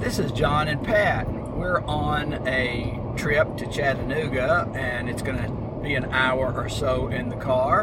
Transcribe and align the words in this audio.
This 0.00 0.18
is 0.18 0.32
John 0.32 0.66
and 0.66 0.82
Pat. 0.82 1.30
We're 1.30 1.82
on 1.82 2.48
a 2.48 2.98
trip 3.18 3.58
to 3.58 3.66
Chattanooga, 3.66 4.72
and 4.74 5.10
it's 5.10 5.20
going 5.20 5.36
to 5.36 5.82
be 5.82 5.94
an 5.94 6.06
hour 6.06 6.54
or 6.54 6.70
so 6.70 7.08
in 7.08 7.28
the 7.28 7.36
car. 7.36 7.82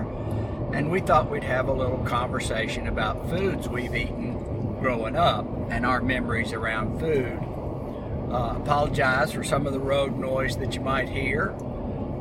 And 0.74 0.90
we 0.90 1.00
thought 1.00 1.30
we'd 1.30 1.43
have 1.43 1.67
a 1.67 1.72
little 1.72 2.00
conversation 2.00 2.88
about 2.88 3.30
foods 3.30 3.69
we've 3.69 3.95
eaten 3.95 4.80
growing 4.80 5.16
up 5.16 5.45
and 5.69 5.85
our 5.85 6.01
memories 6.01 6.53
around 6.53 7.00
food. 7.00 7.38
Uh, 8.34 8.56
apologize 8.64 9.32
for 9.32 9.44
some 9.44 9.68
of 9.68 9.74
the 9.74 9.80
road 9.80 10.18
noise 10.18 10.58
that 10.58 10.74
you 10.74 10.82
might 10.82 11.10
hear, 11.10 11.50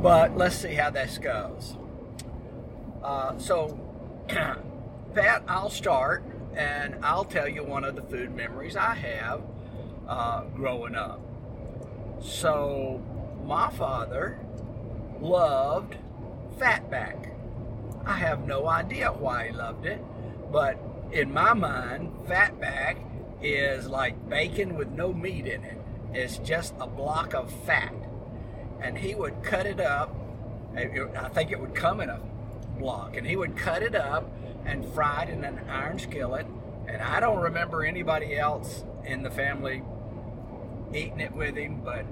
but 0.02 0.36
let's 0.36 0.56
see 0.56 0.74
how 0.74 0.90
this 0.90 1.16
goes. 1.16 1.74
Uh, 3.02 3.38
so, 3.38 3.80
Pat, 4.28 5.42
I'll 5.48 5.70
start 5.70 6.22
and 6.54 6.96
I'll 7.02 7.24
tell 7.24 7.48
you 7.48 7.64
one 7.64 7.82
of 7.82 7.96
the 7.96 8.02
food 8.02 8.36
memories 8.36 8.76
I 8.76 8.94
have 8.94 9.40
uh, 10.08 10.42
growing 10.54 10.94
up. 10.94 11.20
So, 12.20 13.02
my 13.44 13.70
father 13.70 14.38
loved 15.20 15.96
fatback. 16.58 17.32
I 18.04 18.14
have 18.14 18.46
no 18.46 18.66
idea 18.66 19.12
why 19.12 19.48
he 19.48 19.52
loved 19.52 19.86
it, 19.86 20.02
but 20.52 20.78
in 21.12 21.32
my 21.32 21.54
mind, 21.54 22.12
fatback 22.26 22.98
is 23.42 23.88
like 23.88 24.28
bacon 24.28 24.76
with 24.76 24.90
no 24.90 25.12
meat 25.12 25.46
in 25.46 25.64
it. 25.64 25.78
It's 26.12 26.38
just 26.38 26.74
a 26.80 26.86
block 26.86 27.34
of 27.34 27.52
fat. 27.64 27.94
And 28.80 28.96
he 28.96 29.14
would 29.14 29.42
cut 29.42 29.66
it 29.66 29.80
up. 29.80 30.14
I 30.74 31.28
think 31.32 31.50
it 31.50 31.60
would 31.60 31.74
come 31.74 32.00
in 32.00 32.10
a 32.10 32.20
block. 32.78 33.16
And 33.16 33.26
he 33.26 33.36
would 33.36 33.56
cut 33.56 33.82
it 33.82 33.94
up 33.94 34.30
and 34.64 34.84
fry 34.94 35.24
it 35.24 35.30
in 35.30 35.44
an 35.44 35.60
iron 35.68 35.98
skillet. 35.98 36.46
And 36.86 37.02
I 37.02 37.20
don't 37.20 37.40
remember 37.40 37.84
anybody 37.84 38.36
else 38.36 38.84
in 39.04 39.22
the 39.22 39.30
family 39.30 39.82
eating 40.96 41.20
it 41.20 41.32
with 41.32 41.56
him, 41.56 41.80
but 41.84 42.04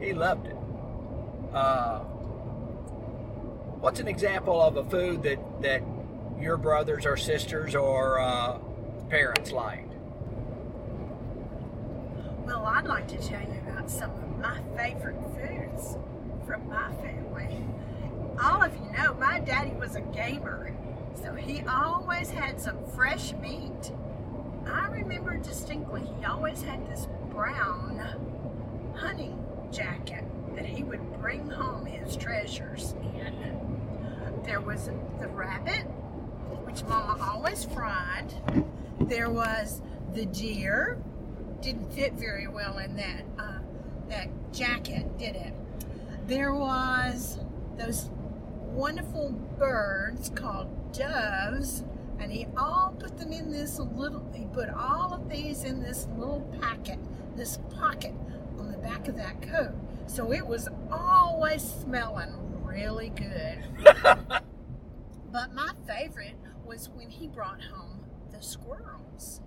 he 0.00 0.12
loved 0.12 0.46
it. 0.46 0.56
Uh, 1.52 2.00
what's 3.80 4.00
an 4.00 4.08
example 4.08 4.60
of 4.60 4.76
a 4.76 4.84
food 4.84 5.22
that, 5.22 5.38
that 5.62 5.82
your 6.40 6.56
brothers 6.56 7.06
or 7.06 7.16
sisters 7.16 7.74
or 7.74 8.18
uh, 8.18 8.58
parents 9.08 9.52
liked? 9.52 9.92
Well, 12.44 12.64
I'd 12.66 12.86
like 12.86 13.08
to 13.08 13.18
tell 13.18 13.40
you 13.40 13.60
about 13.66 13.90
some 13.90 14.10
of 14.10 14.38
my 14.38 14.60
favorite 14.76 15.16
foods 15.34 15.96
from 16.46 16.68
my 16.68 16.92
family. 16.96 17.64
All 18.42 18.62
of 18.62 18.74
you 18.74 18.90
know 18.92 19.14
my 19.14 19.38
daddy 19.40 19.70
was 19.70 19.94
a 19.94 20.00
gamer, 20.00 20.74
so 21.22 21.34
he 21.34 21.62
always 21.68 22.30
had 22.30 22.60
some 22.60 22.84
fresh 22.94 23.32
meat. 23.34 23.92
I 24.66 24.88
remember 24.88 25.36
distinctly 25.36 26.02
he 26.18 26.24
always 26.24 26.62
had 26.62 26.86
this 26.88 27.06
brown 27.34 28.94
hunting 28.94 29.36
jacket 29.72 30.24
that 30.54 30.64
he 30.64 30.84
would 30.84 31.20
bring 31.20 31.50
home 31.50 31.84
his 31.84 32.16
treasures 32.16 32.94
in. 33.02 33.34
There 34.44 34.60
was 34.60 34.88
the 35.20 35.28
rabbit, 35.28 35.82
which 36.64 36.84
Mama 36.84 37.18
always 37.20 37.64
fried. 37.64 38.32
There 39.00 39.30
was 39.30 39.82
the 40.12 40.26
deer. 40.26 41.02
Didn't 41.60 41.92
fit 41.92 42.12
very 42.12 42.46
well 42.46 42.78
in 42.78 42.94
that 42.96 43.24
uh, 43.38 43.58
that 44.08 44.28
jacket, 44.52 45.18
did 45.18 45.34
it? 45.34 45.54
There 46.26 46.54
was 46.54 47.38
those 47.76 48.10
wonderful 48.74 49.30
birds 49.58 50.30
called 50.34 50.92
doves, 50.92 51.84
and 52.20 52.30
he 52.30 52.46
all 52.56 52.94
put 52.98 53.18
them 53.18 53.32
in 53.32 53.50
this 53.50 53.78
little. 53.78 54.30
He 54.34 54.44
put 54.46 54.68
all 54.68 55.14
of 55.14 55.28
these 55.28 55.64
in 55.64 55.82
this 55.82 56.06
little 56.16 56.40
packet, 56.60 56.98
this 57.36 57.58
pocket 57.78 58.14
on 58.58 58.70
the 58.70 58.78
back 58.78 59.08
of 59.08 59.16
that 59.16 59.42
coat. 59.42 59.74
So 60.06 60.32
it 60.32 60.46
was 60.46 60.68
always 60.90 61.62
smelling 61.62 62.32
really 62.62 63.10
good. 63.10 63.64
but 65.32 65.54
my 65.54 65.72
favorite 65.86 66.36
was 66.64 66.88
when 66.88 67.10
he 67.10 67.26
brought 67.26 67.62
home 67.62 68.04
the 68.32 68.42
squirrels. 68.42 69.40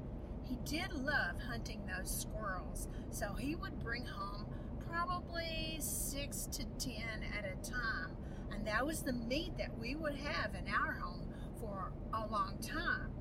He 0.44 0.58
did 0.64 0.94
love 0.94 1.42
hunting 1.50 1.82
those 1.86 2.10
squirrels, 2.10 2.88
so 3.12 3.34
he 3.34 3.56
would 3.56 3.80
bring 3.84 4.06
home 4.06 4.46
probably 4.90 5.78
six 5.80 6.48
to 6.54 6.64
ten 6.80 7.24
at 7.38 7.46
a 7.46 7.70
time. 7.70 8.16
And 8.52 8.66
that 8.66 8.86
was 8.86 9.02
the 9.02 9.14
meat 9.14 9.58
that 9.58 9.78
we 9.78 9.96
would 9.96 10.16
have 10.16 10.56
in 10.56 10.72
our 10.74 10.94
home 10.94 11.28
for 11.60 11.92
a 12.14 12.26
long 12.28 12.58
time. 12.62 13.12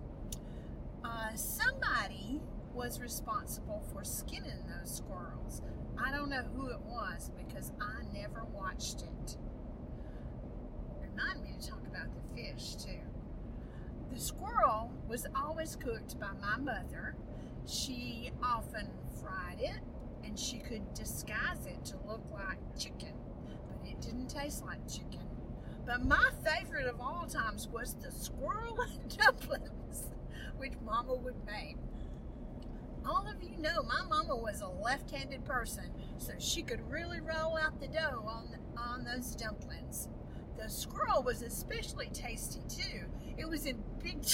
Uh, 1.05 1.35
somebody 1.35 2.41
was 2.77 3.01
responsible 3.01 3.83
for 3.93 4.05
skinning 4.05 4.63
those 4.69 4.97
squirrels. 4.97 5.63
I 5.99 6.11
don't 6.15 6.29
know 6.29 6.45
who 6.55 6.69
it 6.69 6.81
was 6.81 7.31
because 7.39 7.73
I 7.81 8.03
never 8.13 8.45
watched 8.53 9.03
it. 9.03 9.37
Remind 11.01 11.43
me 11.43 11.55
to 11.59 11.69
talk 11.69 11.81
about 11.87 12.09
the 12.15 12.35
fish 12.35 12.77
too. 12.77 13.01
The 14.13 14.21
squirrel 14.21 14.93
was 15.09 15.27
always 15.35 15.75
cooked 15.77 16.21
by 16.21 16.33
my 16.41 16.59
mother. 16.59 17.17
She 17.67 18.31
often 18.43 18.91
fried 19.23 19.61
it 19.61 19.81
and 20.23 20.39
she 20.39 20.59
could 20.59 20.93
disguise 20.93 21.67
it 21.67 21.83
to 21.87 21.95
look 22.07 22.23
like 22.31 22.59
chicken, 22.79 23.15
but 23.47 23.89
it 23.89 24.03
didn't 24.03 24.29
taste 24.29 24.65
like 24.67 24.87
chicken. 24.87 25.25
But 25.87 26.05
my 26.05 26.31
favorite 26.45 26.89
of 26.89 27.01
all 27.01 27.27
times 27.27 27.69
was 27.69 27.95
the 27.95 28.11
squirrel 28.11 28.77
dumplings, 29.17 30.11
which 30.59 30.73
Mama 30.85 31.15
would 31.15 31.37
make 31.47 31.79
all 33.07 33.27
of 33.29 33.43
you 33.43 33.57
know 33.59 33.83
my 33.83 34.03
mama 34.09 34.37
was 34.37 34.61
a 34.61 34.69
left-handed 34.69 35.45
person, 35.45 35.91
so 36.19 36.33
she 36.39 36.63
could 36.63 36.81
really 36.91 37.21
roll 37.21 37.57
out 37.57 37.81
the 37.81 37.89
dough 37.89 38.25
on 38.27 38.49
on 38.77 39.05
those 39.05 39.35
dumplings. 39.35 40.09
The 40.59 40.69
squirrel 40.69 41.23
was 41.23 41.43
especially 41.43 42.09
tasty 42.13 42.61
too. 42.69 43.05
It 43.37 43.49
was 43.49 43.67
in 43.67 43.83
big 44.03 44.23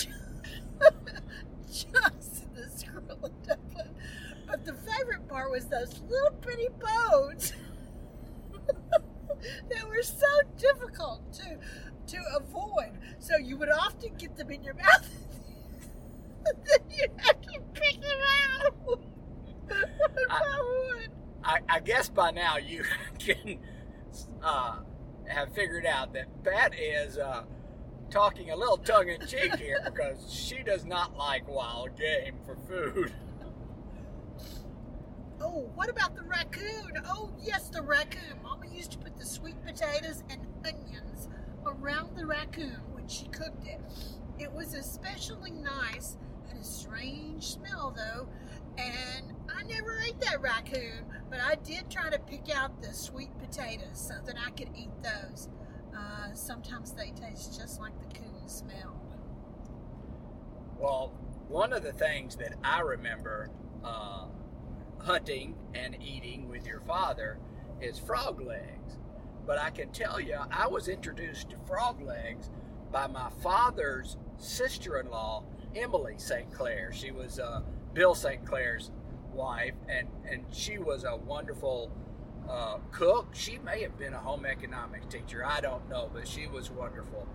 chunks 1.72 2.42
the 2.54 2.68
squirrel 2.74 3.32
dumpling. 3.46 3.94
But 4.46 4.64
the 4.64 4.74
favorite 4.74 5.28
part 5.28 5.50
was 5.50 5.66
those 5.66 6.00
little 6.08 6.38
bitty 6.40 6.68
bones 6.78 7.52
they 9.68 9.82
were 9.88 10.02
so 10.02 10.26
difficult 10.56 11.32
to 11.34 11.58
to 12.06 12.18
avoid. 12.36 12.98
So 13.18 13.36
you 13.36 13.56
would 13.58 13.70
often 13.70 14.14
get 14.16 14.36
them 14.36 14.50
in 14.50 14.62
your 14.62 14.74
mouth. 14.74 15.08
then 16.44 16.90
you 16.90 17.06
to 17.71 17.71
pick 17.82 18.00
them 18.00 18.18
out. 18.90 19.00
I, 20.30 21.06
I, 21.44 21.58
I, 21.68 21.80
guess 21.80 22.08
by 22.08 22.30
now 22.30 22.56
you 22.56 22.84
can 23.18 23.58
uh, 24.42 24.78
have 25.26 25.54
figured 25.54 25.86
out 25.86 26.12
that 26.14 26.26
Pat 26.44 26.74
is 26.78 27.18
uh, 27.18 27.44
talking 28.10 28.50
a 28.50 28.56
little 28.56 28.76
tongue 28.76 29.08
in 29.08 29.26
cheek 29.26 29.56
here 29.56 29.80
because 29.84 30.32
she 30.32 30.62
does 30.62 30.84
not 30.84 31.16
like 31.16 31.48
wild 31.48 31.96
game 31.96 32.36
for 32.44 32.56
food. 32.68 33.12
Oh, 35.40 35.68
what 35.74 35.88
about 35.88 36.14
the 36.14 36.22
raccoon? 36.22 36.92
Oh, 37.06 37.30
yes, 37.42 37.68
the 37.68 37.82
raccoon. 37.82 38.40
Mama 38.44 38.66
used 38.72 38.92
to 38.92 38.98
put 38.98 39.16
the 39.18 39.24
sweet 39.24 39.56
potatoes 39.64 40.22
and 40.30 40.40
onions 40.64 41.28
around 41.66 42.16
the 42.16 42.26
raccoon 42.26 42.76
when 42.92 43.08
she 43.08 43.26
cooked 43.26 43.66
it. 43.66 43.80
It 44.38 44.52
was 44.52 44.74
especially 44.74 45.50
nice 45.50 46.16
strange 46.62 47.44
smell 47.44 47.94
though, 47.96 48.28
and 48.78 49.34
I 49.54 49.62
never 49.64 49.98
ate 50.06 50.20
that 50.20 50.40
raccoon, 50.40 51.04
but 51.30 51.40
I 51.40 51.56
did 51.56 51.90
try 51.90 52.10
to 52.10 52.18
pick 52.18 52.54
out 52.54 52.80
the 52.82 52.92
sweet 52.92 53.30
potatoes 53.38 53.86
so 53.94 54.14
that 54.26 54.36
I 54.44 54.50
could 54.50 54.70
eat 54.76 54.90
those. 55.02 55.48
Uh, 55.96 56.32
sometimes 56.34 56.92
they 56.92 57.10
taste 57.10 57.58
just 57.58 57.80
like 57.80 57.92
the 58.00 58.18
coon 58.18 58.48
smell. 58.48 59.00
Well, 60.78 61.12
one 61.48 61.72
of 61.72 61.82
the 61.82 61.92
things 61.92 62.36
that 62.36 62.54
I 62.64 62.80
remember 62.80 63.50
uh, 63.84 64.26
hunting 64.98 65.54
and 65.74 65.96
eating 66.02 66.48
with 66.48 66.66
your 66.66 66.80
father 66.80 67.38
is 67.80 67.98
frog 67.98 68.40
legs. 68.40 68.98
But 69.46 69.58
I 69.58 69.70
can 69.70 69.90
tell 69.90 70.20
you, 70.20 70.38
I 70.50 70.66
was 70.68 70.88
introduced 70.88 71.50
to 71.50 71.56
frog 71.66 72.00
legs 72.00 72.50
by 72.90 73.06
my 73.06 73.28
father's 73.42 74.16
sister 74.38 74.98
in 74.98 75.10
law 75.10 75.44
Emily 75.76 76.14
St. 76.18 76.52
Clair. 76.52 76.92
She 76.92 77.10
was 77.10 77.38
uh, 77.38 77.62
Bill 77.94 78.14
St. 78.14 78.44
Clair's 78.44 78.90
wife, 79.32 79.74
and, 79.88 80.08
and 80.30 80.44
she 80.50 80.78
was 80.78 81.04
a 81.04 81.16
wonderful 81.16 81.90
uh, 82.48 82.78
cook. 82.90 83.28
She 83.32 83.58
may 83.58 83.82
have 83.82 83.96
been 83.98 84.14
a 84.14 84.18
home 84.18 84.46
economics 84.46 85.06
teacher. 85.06 85.44
I 85.44 85.60
don't 85.60 85.88
know, 85.88 86.10
but 86.12 86.26
she 86.26 86.46
was 86.46 86.70
wonderful. 86.70 87.26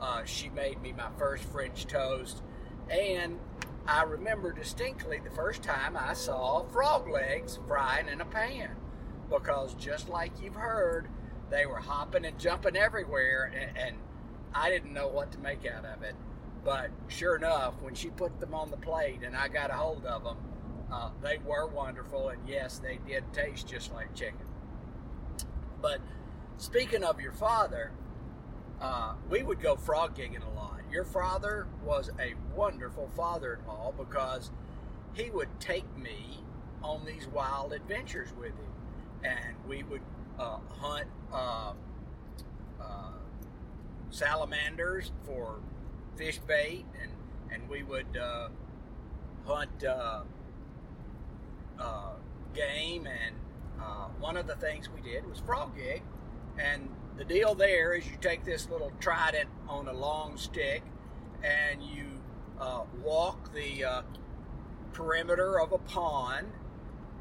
Uh, 0.00 0.24
she 0.24 0.48
made 0.50 0.80
me 0.82 0.92
my 0.92 1.08
first 1.18 1.44
French 1.44 1.86
toast, 1.86 2.42
and 2.90 3.38
I 3.86 4.02
remember 4.02 4.52
distinctly 4.52 5.20
the 5.22 5.30
first 5.30 5.62
time 5.62 5.96
I 5.96 6.14
saw 6.14 6.64
frog 6.64 7.08
legs 7.08 7.58
frying 7.66 8.08
in 8.08 8.20
a 8.20 8.24
pan 8.24 8.70
because 9.30 9.74
just 9.74 10.08
like 10.08 10.32
you've 10.42 10.54
heard, 10.54 11.08
they 11.50 11.66
were 11.66 11.78
hopping 11.78 12.24
and 12.24 12.38
jumping 12.38 12.76
everywhere, 12.76 13.52
and, 13.54 13.76
and 13.76 13.96
I 14.54 14.70
didn't 14.70 14.92
know 14.92 15.08
what 15.08 15.32
to 15.32 15.38
make 15.38 15.66
out 15.66 15.84
of 15.84 16.02
it. 16.02 16.14
But 16.64 16.90
sure 17.08 17.36
enough, 17.36 17.74
when 17.82 17.94
she 17.94 18.08
put 18.08 18.40
them 18.40 18.54
on 18.54 18.70
the 18.70 18.76
plate 18.78 19.20
and 19.22 19.36
I 19.36 19.48
got 19.48 19.70
a 19.70 19.74
hold 19.74 20.06
of 20.06 20.24
them, 20.24 20.36
uh, 20.90 21.10
they 21.22 21.38
were 21.44 21.66
wonderful, 21.66 22.28
and 22.28 22.40
yes, 22.48 22.78
they 22.78 22.98
did 23.06 23.24
taste 23.32 23.66
just 23.68 23.92
like 23.92 24.14
chicken. 24.14 24.46
But 25.82 26.00
speaking 26.56 27.04
of 27.04 27.20
your 27.20 27.32
father, 27.32 27.92
uh, 28.80 29.14
we 29.28 29.42
would 29.42 29.60
go 29.60 29.76
frog 29.76 30.16
gigging 30.16 30.46
a 30.46 30.54
lot. 30.56 30.80
Your 30.90 31.04
father 31.04 31.66
was 31.84 32.10
a 32.20 32.34
wonderful 32.54 33.10
father 33.16 33.58
in 33.60 33.66
law 33.66 33.92
because 33.96 34.50
he 35.14 35.30
would 35.30 35.48
take 35.60 35.96
me 35.96 36.44
on 36.82 37.04
these 37.04 37.26
wild 37.26 37.72
adventures 37.72 38.28
with 38.38 38.52
him. 38.52 38.72
And 39.24 39.54
we 39.68 39.82
would 39.82 40.02
uh, 40.38 40.58
hunt 40.68 41.08
uh, 41.32 41.72
uh, 42.80 43.10
salamanders 44.10 45.12
for 45.24 45.58
fish 46.16 46.38
bait, 46.46 46.84
and, 47.02 47.12
and 47.52 47.68
we 47.68 47.82
would 47.82 48.16
uh, 48.16 48.48
hunt 49.46 49.84
uh, 49.84 50.22
uh, 51.78 52.12
game. 52.54 53.06
And 53.06 53.36
one 54.18 54.36
of 54.38 54.46
the 54.46 54.54
things 54.54 54.88
we 54.88 55.02
did 55.02 55.28
was 55.28 55.40
frog 55.40 55.76
gig. 55.76 56.02
And 56.58 56.88
the 57.16 57.24
deal 57.24 57.54
there 57.54 57.94
is 57.94 58.06
you 58.06 58.16
take 58.20 58.44
this 58.44 58.68
little 58.68 58.92
trident 59.00 59.48
on 59.68 59.88
a 59.88 59.92
long 59.92 60.36
stick 60.36 60.82
and 61.42 61.82
you 61.82 62.06
uh, 62.60 62.82
walk 63.02 63.52
the 63.52 63.84
uh, 63.84 64.02
perimeter 64.92 65.60
of 65.60 65.72
a 65.72 65.78
pond 65.78 66.46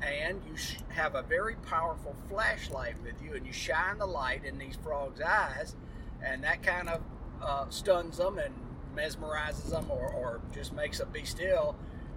and 0.01 0.41
you 0.47 0.55
have 0.89 1.15
a 1.15 1.21
very 1.21 1.55
powerful 1.67 2.15
flashlight 2.29 2.95
with 3.03 3.21
you 3.21 3.35
and 3.35 3.45
you 3.45 3.53
shine 3.53 3.97
the 3.97 4.05
light 4.05 4.43
in 4.43 4.57
these 4.57 4.75
frogs' 4.83 5.21
eyes 5.21 5.75
and 6.23 6.43
that 6.43 6.63
kind 6.63 6.89
of 6.89 7.01
uh, 7.41 7.69
stuns 7.69 8.17
them 8.17 8.37
and 8.37 8.53
mesmerizes 8.95 9.69
them 9.69 9.85
or, 9.89 10.11
or 10.13 10.41
just 10.53 10.73
makes 10.73 10.99
them 10.99 11.09
be 11.11 11.23
still 11.25 11.75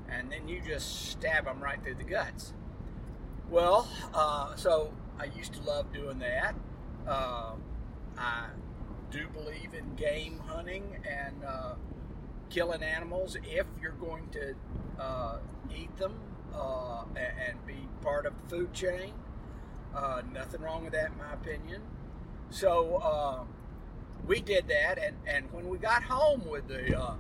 and 0.08 0.30
then 0.30 0.48
you 0.48 0.60
just 0.66 1.10
stab 1.10 1.44
them 1.44 1.60
right 1.60 1.82
through 1.82 1.94
the 1.94 2.04
guts. 2.04 2.52
Well, 3.50 3.88
uh, 4.14 4.54
so 4.56 4.92
I 5.18 5.24
used 5.24 5.54
to 5.54 5.62
love 5.62 5.92
doing 5.92 6.18
that. 6.20 6.54
Uh, 7.06 7.52
I 8.18 8.46
do 9.10 9.26
believe 9.28 9.74
in 9.74 9.94
game 9.94 10.40
hunting 10.46 10.96
and 11.08 11.44
uh, 11.44 11.74
killing 12.50 12.82
animals 12.82 13.36
if 13.44 13.66
you're 13.80 13.92
going 13.92 14.28
to 14.30 14.54
uh, 15.00 15.38
eat 15.74 15.96
them 15.96 16.14
uh, 16.54 17.04
and, 17.16 17.64
be 17.66 17.88
part 18.02 18.26
of 18.26 18.32
the 18.42 18.56
food 18.56 18.72
chain. 18.72 19.12
Uh, 19.94 20.22
nothing 20.32 20.60
wrong 20.60 20.84
with 20.84 20.92
that, 20.92 21.10
in 21.12 21.18
my 21.18 21.32
opinion. 21.32 21.82
So 22.50 22.96
uh, 22.96 23.44
we 24.26 24.40
did 24.40 24.68
that, 24.68 24.98
and, 24.98 25.16
and 25.26 25.52
when 25.52 25.68
we 25.68 25.78
got 25.78 26.02
home 26.02 26.46
with 26.48 26.68
the 26.68 26.98
uh, 26.98 27.14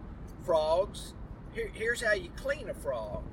frogs, 0.44 1.14
here, 1.52 1.70
here's 1.72 2.00
how 2.00 2.12
you 2.12 2.30
clean 2.36 2.68
a 2.68 2.74
frog. 2.74 3.24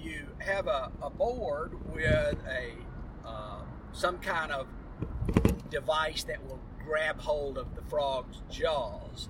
You 0.00 0.26
have 0.38 0.66
a, 0.66 0.90
a 1.02 1.10
board 1.10 1.72
with 1.92 2.36
a 2.48 2.72
some 3.98 4.18
kind 4.18 4.52
of 4.52 4.68
device 5.70 6.22
that 6.24 6.44
will 6.46 6.60
grab 6.84 7.20
hold 7.20 7.58
of 7.58 7.74
the 7.74 7.82
frog's 7.82 8.40
jaws, 8.48 9.28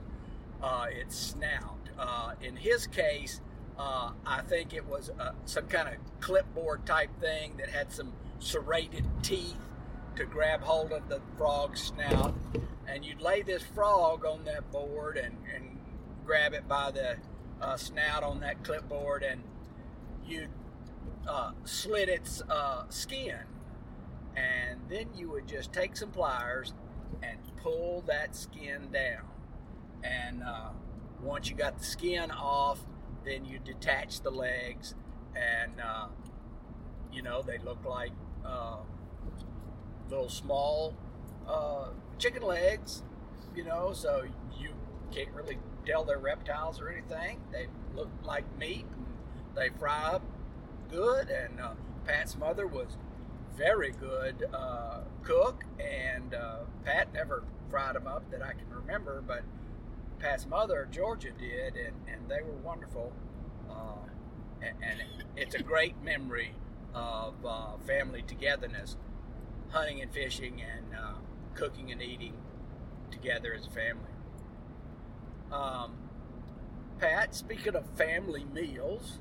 uh, 0.62 0.86
its 0.90 1.16
snout. 1.16 1.78
Uh, 1.98 2.32
in 2.42 2.54
his 2.54 2.86
case, 2.86 3.40
uh, 3.78 4.10
I 4.26 4.42
think 4.42 4.74
it 4.74 4.86
was 4.86 5.10
uh, 5.18 5.32
some 5.46 5.66
kind 5.68 5.88
of 5.88 5.94
clipboard 6.20 6.84
type 6.84 7.10
thing 7.20 7.54
that 7.58 7.70
had 7.70 7.90
some 7.90 8.12
serrated 8.40 9.04
teeth 9.22 9.56
to 10.18 10.26
grab 10.26 10.60
hold 10.60 10.92
of 10.92 11.08
the 11.08 11.20
frog's 11.36 11.82
snout. 11.82 12.34
And 12.86 13.04
you'd 13.04 13.20
lay 13.20 13.42
this 13.42 13.62
frog 13.62 14.24
on 14.24 14.44
that 14.44 14.70
board 14.70 15.16
and, 15.16 15.36
and 15.54 15.78
grab 16.24 16.52
it 16.52 16.68
by 16.68 16.90
the 16.90 17.16
uh, 17.60 17.76
snout 17.76 18.22
on 18.22 18.40
that 18.40 18.62
clipboard, 18.62 19.22
and 19.22 19.42
you'd 20.26 20.50
uh, 21.26 21.52
slit 21.64 22.08
its 22.08 22.42
skin 22.90 23.38
and 24.38 24.80
then 24.88 25.06
you 25.16 25.30
would 25.30 25.46
just 25.46 25.72
take 25.72 25.96
some 25.96 26.10
pliers 26.10 26.72
and 27.22 27.38
pull 27.56 28.04
that 28.06 28.36
skin 28.36 28.88
down. 28.92 29.24
And 30.02 30.42
uh, 30.42 30.70
once 31.22 31.50
you 31.50 31.56
got 31.56 31.78
the 31.78 31.84
skin 31.84 32.30
off, 32.30 32.78
then 33.24 33.44
you 33.44 33.58
detach 33.58 34.20
the 34.20 34.30
legs, 34.30 34.94
and 35.34 35.72
uh, 35.80 36.06
you 37.12 37.22
know 37.22 37.42
they 37.42 37.58
look 37.58 37.84
like 37.84 38.12
uh, 38.44 38.76
little 40.10 40.28
small 40.28 40.94
uh, 41.46 41.88
chicken 42.18 42.42
legs. 42.42 43.02
You 43.54 43.64
know, 43.64 43.92
so 43.92 44.24
you 44.58 44.70
can't 45.10 45.30
really 45.34 45.58
tell 45.86 46.04
they're 46.04 46.18
reptiles 46.18 46.80
or 46.80 46.88
anything. 46.90 47.40
They 47.50 47.66
look 47.94 48.10
like 48.22 48.44
meat, 48.58 48.86
and 48.92 49.06
they 49.56 49.70
fry 49.78 50.12
up 50.12 50.22
good. 50.90 51.28
And 51.28 51.60
uh, 51.60 51.72
Pat's 52.06 52.36
mother 52.36 52.66
was 52.66 52.96
very 53.56 53.90
good 53.90 54.48
uh, 54.54 55.00
cook, 55.22 55.64
and 55.80 56.34
uh, 56.34 56.58
Pat 56.84 57.12
never 57.12 57.42
fried 57.70 57.96
them 57.96 58.06
up 58.06 58.30
that 58.30 58.42
I 58.42 58.52
can 58.52 58.68
remember, 58.70 59.22
but 59.26 59.42
Pat's 60.18 60.46
mother, 60.46 60.88
Georgia, 60.90 61.30
did, 61.38 61.74
and, 61.76 61.94
and 62.06 62.28
they 62.28 62.40
were 62.42 62.56
wonderful. 62.62 63.12
Uh, 63.70 64.06
and, 64.62 65.02
it's 65.36 65.54
a 65.54 65.62
great 65.62 65.94
memory 66.02 66.52
of 66.94 67.34
uh, 67.46 67.76
family 67.86 68.22
togetherness, 68.26 68.96
hunting 69.70 70.00
and 70.00 70.12
fishing, 70.12 70.62
and 70.62 70.98
uh, 70.98 71.14
cooking 71.54 71.92
and 71.92 72.02
eating 72.02 72.34
together 73.10 73.54
as 73.54 73.66
a 73.66 73.70
family. 73.70 74.12
Um, 75.52 75.92
Pat, 76.98 77.34
speaking 77.34 77.74
of 77.74 77.84
family 77.96 78.44
meals, 78.44 79.18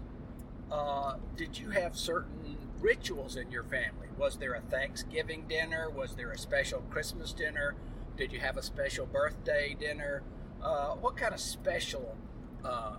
uh, 0.72 1.16
did 1.36 1.58
you 1.58 1.70
have 1.70 1.96
certain 1.96 2.58
rituals 2.80 3.36
in 3.36 3.52
your 3.52 3.64
family? 3.64 4.08
Was 4.18 4.38
there 4.38 4.54
a 4.54 4.62
Thanksgiving 4.62 5.46
dinner? 5.48 5.90
Was 5.90 6.16
there 6.16 6.32
a 6.32 6.38
special 6.38 6.82
Christmas 6.90 7.34
dinner? 7.34 7.76
Did 8.18 8.32
you 8.32 8.40
have 8.40 8.58
a 8.58 8.64
special 8.64 9.06
birthday 9.06 9.76
dinner? 9.80 10.24
Uh, 10.62 10.96
what 10.96 11.16
kind 11.18 11.34
of 11.34 11.40
special 11.40 12.18
uh, 12.66 12.96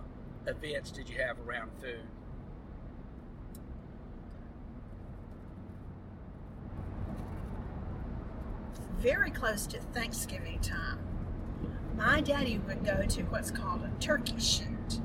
events 0.47 0.91
did 0.91 1.09
you 1.09 1.17
have 1.17 1.37
around 1.45 1.71
food? 1.81 2.05
Very 8.99 9.31
close 9.31 9.65
to 9.67 9.79
Thanksgiving 9.79 10.59
time, 10.59 10.99
my 11.95 12.19
daddy 12.19 12.59
would 12.67 12.83
go 12.83 13.05
to 13.05 13.23
what's 13.23 13.49
called 13.49 13.81
a 13.83 13.91
turkey 14.01 14.39
shoot. 14.39 14.99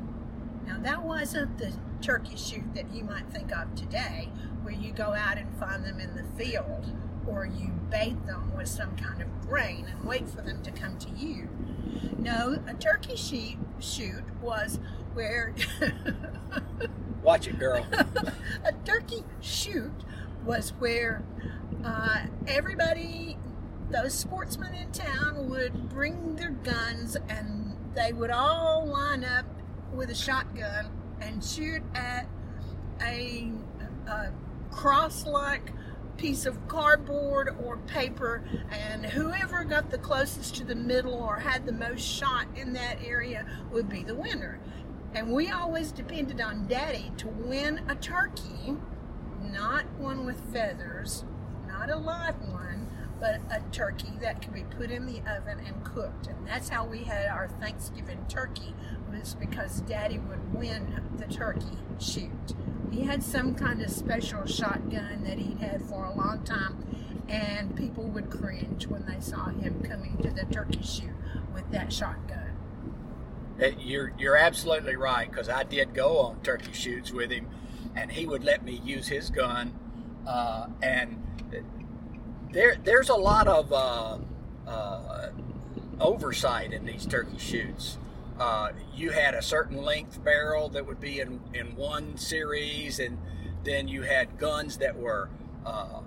Now, 0.67 0.79
that 0.81 1.05
wasn't 1.05 1.59
the 1.59 1.73
turkey 2.01 2.37
shoot 2.37 2.75
that 2.75 2.93
you 2.93 3.05
might 3.05 3.29
think 3.31 3.53
of 3.53 3.73
today, 3.77 4.31
where 4.63 4.75
you 4.75 4.93
go 4.93 5.13
out 5.15 5.39
and 5.39 5.49
find 5.59 5.85
them 5.85 6.01
in 6.01 6.17
the 6.17 6.25
field 6.37 6.93
or 7.27 7.47
you 7.47 7.69
bait 7.89 8.27
them 8.27 8.53
with 8.57 8.69
some 8.69 8.97
kind 8.97 9.23
of 9.23 9.29
grain 9.43 9.87
and 9.89 10.05
wait 10.05 10.29
for 10.29 10.43
them 10.43 10.61
to 10.63 10.73
come 10.73 10.99
to 10.99 11.11
you. 11.11 11.49
No, 12.19 12.59
a 12.67 12.75
turkey 12.75 13.15
shoot, 13.15 13.59
shoot 13.79 14.25
was 14.43 14.81
where. 15.13 15.55
Watch 17.23 17.47
it, 17.47 17.59
girl. 17.61 17.87
a 18.65 18.73
turkey 18.85 19.23
shoot 19.41 19.93
was 20.45 20.71
where 20.81 21.23
uh, 21.85 22.27
everybody, 22.47 23.39
those 23.95 24.13
sportsmen 24.13 24.75
in 24.75 24.91
town, 24.91 25.49
would 25.49 25.89
bring 25.89 26.35
their 26.35 26.51
guns 26.51 27.17
and 27.29 27.77
they 27.95 28.13
would 28.13 28.31
all 28.31 28.85
line 28.85 29.23
up 29.23 29.47
with 29.95 30.11
a 30.11 30.15
shotgun 30.15 30.91
and 31.21 31.45
shoot 31.45 31.81
at 31.95 32.27
a, 33.01 33.53
a 34.09 34.33
cross-like 34.73 35.73
piece 36.17 36.45
of 36.45 36.67
cardboard 36.67 37.57
or 37.65 37.77
paper 37.87 38.43
and 38.73 39.07
whoever 39.07 39.63
got 39.63 39.91
the 39.91 39.99
closest 39.99 40.57
to 40.57 40.65
the 40.65 40.75
middle 40.75 41.15
or 41.15 41.37
had 41.37 41.65
the 41.65 41.73
most 41.73 42.03
shot 42.03 42.47
in 42.57 42.73
that 42.73 42.99
area 43.05 43.47
would 43.71 43.89
be 43.89 44.03
the 44.03 44.15
winner. 44.15 44.59
And 45.15 45.33
we 45.33 45.51
always 45.51 45.93
depended 45.93 46.41
on 46.41 46.67
daddy 46.67 47.13
to 47.19 47.29
win 47.29 47.81
a 47.89 47.95
turkey, 47.95 48.77
not 49.41 49.89
one 49.99 50.27
with 50.27 50.53
feathers, 50.53 51.25
not 51.69 51.91
a 51.91 51.97
live 51.97 52.41
one, 52.49 52.64
but 53.21 53.41
a 53.51 53.61
turkey 53.73 54.13
that 54.21 54.43
could 54.43 54.53
be 54.53 54.65
put 54.65 54.91
in 54.91 55.07
the 55.07 55.21
oven 55.21 55.61
and 55.67 55.85
cooked. 55.85 56.27
And 56.27 56.47
that's 56.47 56.69
how 56.69 56.85
we 56.85 57.05
had 57.05 57.27
our 57.29 57.49
Thanksgiving 57.49 58.25
turkey 58.29 58.75
was 59.11 59.35
because 59.35 59.81
daddy 59.83 60.19
would 60.19 60.55
win 60.55 61.01
the 61.17 61.27
turkey 61.27 61.79
shoot. 61.99 62.55
He 62.91 63.03
had 63.03 63.23
some 63.23 63.55
kind 63.55 63.83
of 63.83 63.91
special 63.91 64.47
shotgun 64.47 65.25
that 65.25 65.39
he'd 65.39 65.59
had 65.59 65.83
for 65.83 66.05
a 66.05 66.15
long 66.15 66.43
time, 66.45 66.85
and 67.29 67.75
people 67.77 68.05
would 68.05 68.31
cringe 68.31 68.87
when 68.87 69.07
they 69.07 69.21
saw 69.21 69.47
him 69.47 69.83
coming 69.83 70.17
to 70.19 70.31
the 70.31 70.45
turkey 70.45 70.83
shoot 70.83 71.15
with 71.53 71.71
that 71.71 71.93
shotgun. 71.93 72.51
You're 73.79 74.13
you're 74.19 74.37
absolutely 74.37 74.97
right 74.97 75.31
because 75.31 75.49
I 75.49 75.63
did 75.63 75.95
go 75.95 76.19
on 76.19 76.41
turkey 76.43 76.73
shoots 76.73 77.13
with 77.13 77.31
him, 77.31 77.47
and 77.95 78.11
he 78.11 78.27
would 78.27 78.45
let 78.45 78.65
me 78.65 78.81
use 78.85 79.09
his 79.09 79.31
gun, 79.31 79.73
uh, 80.27 80.67
and 80.83 81.24
there 82.55 82.77
there's 82.83 83.11
a 83.11 83.15
lot 83.15 83.47
of 83.49 83.73
uh, 83.73 84.17
uh, 84.67 85.29
oversight 86.01 86.73
in 86.73 86.87
these 86.87 87.05
turkey 87.05 87.37
shoots. 87.37 87.99
Uh, 88.39 88.71
you 88.95 89.11
had 89.11 89.35
a 89.35 89.43
certain 89.43 89.77
length 89.77 90.23
barrel 90.25 90.69
that 90.71 90.87
would 90.87 91.01
be 91.01 91.21
in, 91.21 91.41
in 91.53 91.77
one 91.77 92.17
series, 92.17 92.99
and 92.99 93.19
then 93.65 93.87
you 93.87 94.03
had 94.03 94.39
guns 94.39 94.79
that 94.79 94.97
were, 94.97 95.29
uh, 95.65 96.01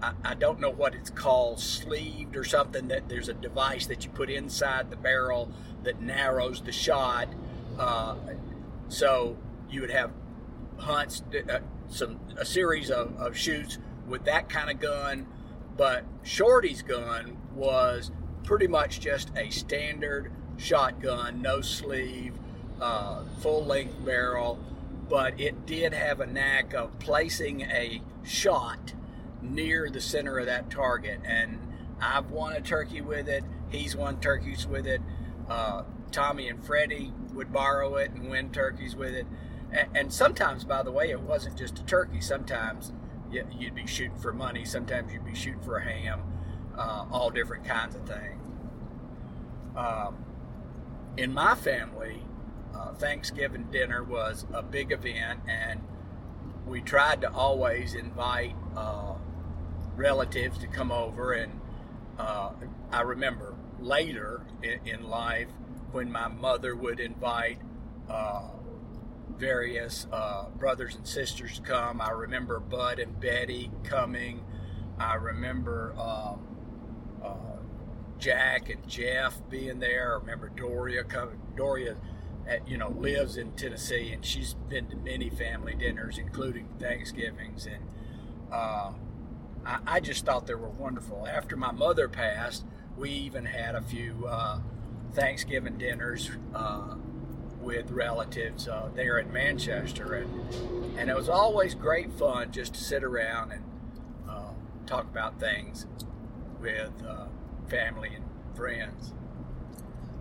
I, 0.00 0.12
I, 0.24 0.34
don't 0.34 0.60
know 0.60 0.70
what 0.70 0.94
it's 0.94 1.10
called, 1.10 1.60
sleeved 1.60 2.36
or 2.36 2.44
something. 2.44 2.88
That 2.88 3.08
there's 3.10 3.28
a 3.28 3.34
device 3.34 3.86
that 3.86 4.02
you 4.02 4.10
put 4.10 4.30
inside 4.30 4.90
the 4.90 4.96
barrel 4.96 5.50
that 5.82 6.00
narrows 6.00 6.62
the 6.62 6.72
shot. 6.72 7.28
Uh, 7.78 8.16
so 8.88 9.36
you 9.68 9.82
would 9.82 9.90
have 9.90 10.10
hunts, 10.78 11.22
uh, 11.50 11.58
some 11.88 12.18
a 12.38 12.46
series 12.46 12.90
of, 12.90 13.14
of 13.18 13.36
shoots 13.36 13.76
with 14.08 14.24
that 14.24 14.48
kind 14.48 14.70
of 14.70 14.80
gun. 14.80 15.26
But 15.76 16.04
Shorty's 16.22 16.82
gun 16.82 17.36
was 17.54 18.10
pretty 18.44 18.66
much 18.66 19.00
just 19.00 19.30
a 19.36 19.50
standard 19.50 20.32
shotgun, 20.56 21.42
no 21.42 21.60
sleeve, 21.60 22.34
uh, 22.80 23.24
full 23.40 23.64
length 23.64 24.04
barrel, 24.04 24.58
but 25.08 25.38
it 25.40 25.66
did 25.66 25.92
have 25.92 26.20
a 26.20 26.26
knack 26.26 26.74
of 26.74 26.98
placing 26.98 27.62
a 27.62 28.02
shot 28.22 28.94
near 29.42 29.90
the 29.90 30.00
center 30.00 30.38
of 30.38 30.46
that 30.46 30.70
target. 30.70 31.20
And 31.24 31.58
I've 32.00 32.30
won 32.30 32.52
a 32.54 32.60
turkey 32.60 33.00
with 33.00 33.28
it, 33.28 33.44
he's 33.68 33.96
won 33.96 34.20
turkeys 34.20 34.66
with 34.66 34.86
it. 34.86 35.00
Uh, 35.48 35.84
Tommy 36.12 36.48
and 36.48 36.64
Freddie 36.64 37.12
would 37.34 37.52
borrow 37.52 37.96
it 37.96 38.12
and 38.12 38.30
win 38.30 38.50
turkeys 38.50 38.94
with 38.94 39.14
it. 39.14 39.26
And, 39.92 40.12
sometimes, 40.12 40.62
by 40.62 40.84
the 40.84 40.92
way, 40.92 41.10
it 41.10 41.20
wasn't 41.20 41.56
just 41.58 41.80
a 41.80 41.82
turkey. 41.82 42.20
Sometimes 42.20 42.92
you'd 43.58 43.74
be 43.74 43.86
shooting 43.86 44.16
for 44.18 44.32
money, 44.32 44.64
sometimes 44.64 45.12
you'd 45.12 45.24
be 45.24 45.34
shooting 45.34 45.60
for 45.60 45.78
a 45.78 45.84
ham, 45.84 46.20
uh, 46.76 47.06
all 47.10 47.30
different 47.30 47.64
kinds 47.64 47.94
of 47.94 48.06
things. 48.06 48.42
Um, 49.76 50.16
in 51.16 51.32
my 51.32 51.54
family, 51.54 52.22
uh, 52.74 52.92
Thanksgiving 52.94 53.64
dinner 53.70 54.02
was 54.02 54.46
a 54.52 54.62
big 54.62 54.92
event, 54.92 55.40
and 55.48 55.80
we 56.66 56.80
tried 56.80 57.20
to 57.22 57.32
always 57.32 57.94
invite 57.94 58.54
uh, 58.76 59.14
relatives 59.96 60.58
to 60.58 60.66
come 60.66 60.90
over. 60.90 61.32
And 61.32 61.60
uh, 62.18 62.50
I 62.90 63.02
remember 63.02 63.54
later 63.80 64.42
in, 64.62 64.80
in, 64.86 65.08
life 65.08 65.48
when 65.92 66.10
my 66.10 66.28
mother 66.28 66.74
would 66.74 67.00
invite 67.00 67.58
uh, 68.08 68.48
various 69.38 70.06
uh, 70.12 70.48
brothers 70.50 70.94
and 70.94 71.06
sisters 71.06 71.60
come. 71.64 72.00
I 72.00 72.10
remember 72.10 72.60
Bud 72.60 72.98
and 72.98 73.18
Betty 73.18 73.70
coming. 73.82 74.44
I 74.98 75.14
remember 75.14 75.94
um, 75.98 76.46
uh, 77.22 77.56
Jack 78.18 78.70
and 78.70 78.86
Jeff 78.88 79.40
being 79.50 79.80
there. 79.80 80.12
I 80.12 80.20
remember 80.20 80.48
Doria 80.50 81.04
coming. 81.04 81.40
Doria, 81.56 81.96
at, 82.46 82.66
you 82.68 82.76
know, 82.76 82.90
lives 82.90 83.36
in 83.36 83.52
Tennessee, 83.52 84.12
and 84.12 84.24
she's 84.24 84.54
been 84.68 84.86
to 84.88 84.96
many 84.96 85.30
family 85.30 85.74
dinners, 85.74 86.18
including 86.18 86.68
Thanksgivings, 86.78 87.66
and 87.66 87.82
uh, 88.52 88.92
I, 89.64 89.78
I, 89.86 90.00
just 90.00 90.26
thought 90.26 90.46
they 90.46 90.54
were 90.54 90.68
wonderful. 90.68 91.26
After 91.26 91.56
my 91.56 91.72
mother 91.72 92.06
passed, 92.06 92.64
we 92.96 93.10
even 93.10 93.46
had 93.46 93.74
a 93.74 93.82
few 93.82 94.26
uh, 94.28 94.60
Thanksgiving 95.14 95.78
dinners 95.78 96.30
uh, 96.54 96.96
with 97.64 97.90
relatives 97.90 98.68
uh, 98.68 98.90
there 98.94 99.18
in 99.18 99.32
Manchester, 99.32 100.14
and 100.14 100.98
and 100.98 101.10
it 101.10 101.16
was 101.16 101.28
always 101.28 101.74
great 101.74 102.12
fun 102.12 102.52
just 102.52 102.74
to 102.74 102.80
sit 102.80 103.02
around 103.02 103.52
and 103.52 103.64
uh, 104.28 104.50
talk 104.86 105.04
about 105.04 105.40
things 105.40 105.86
with 106.60 106.92
uh, 107.06 107.26
family 107.68 108.10
and 108.14 108.24
friends. 108.54 109.12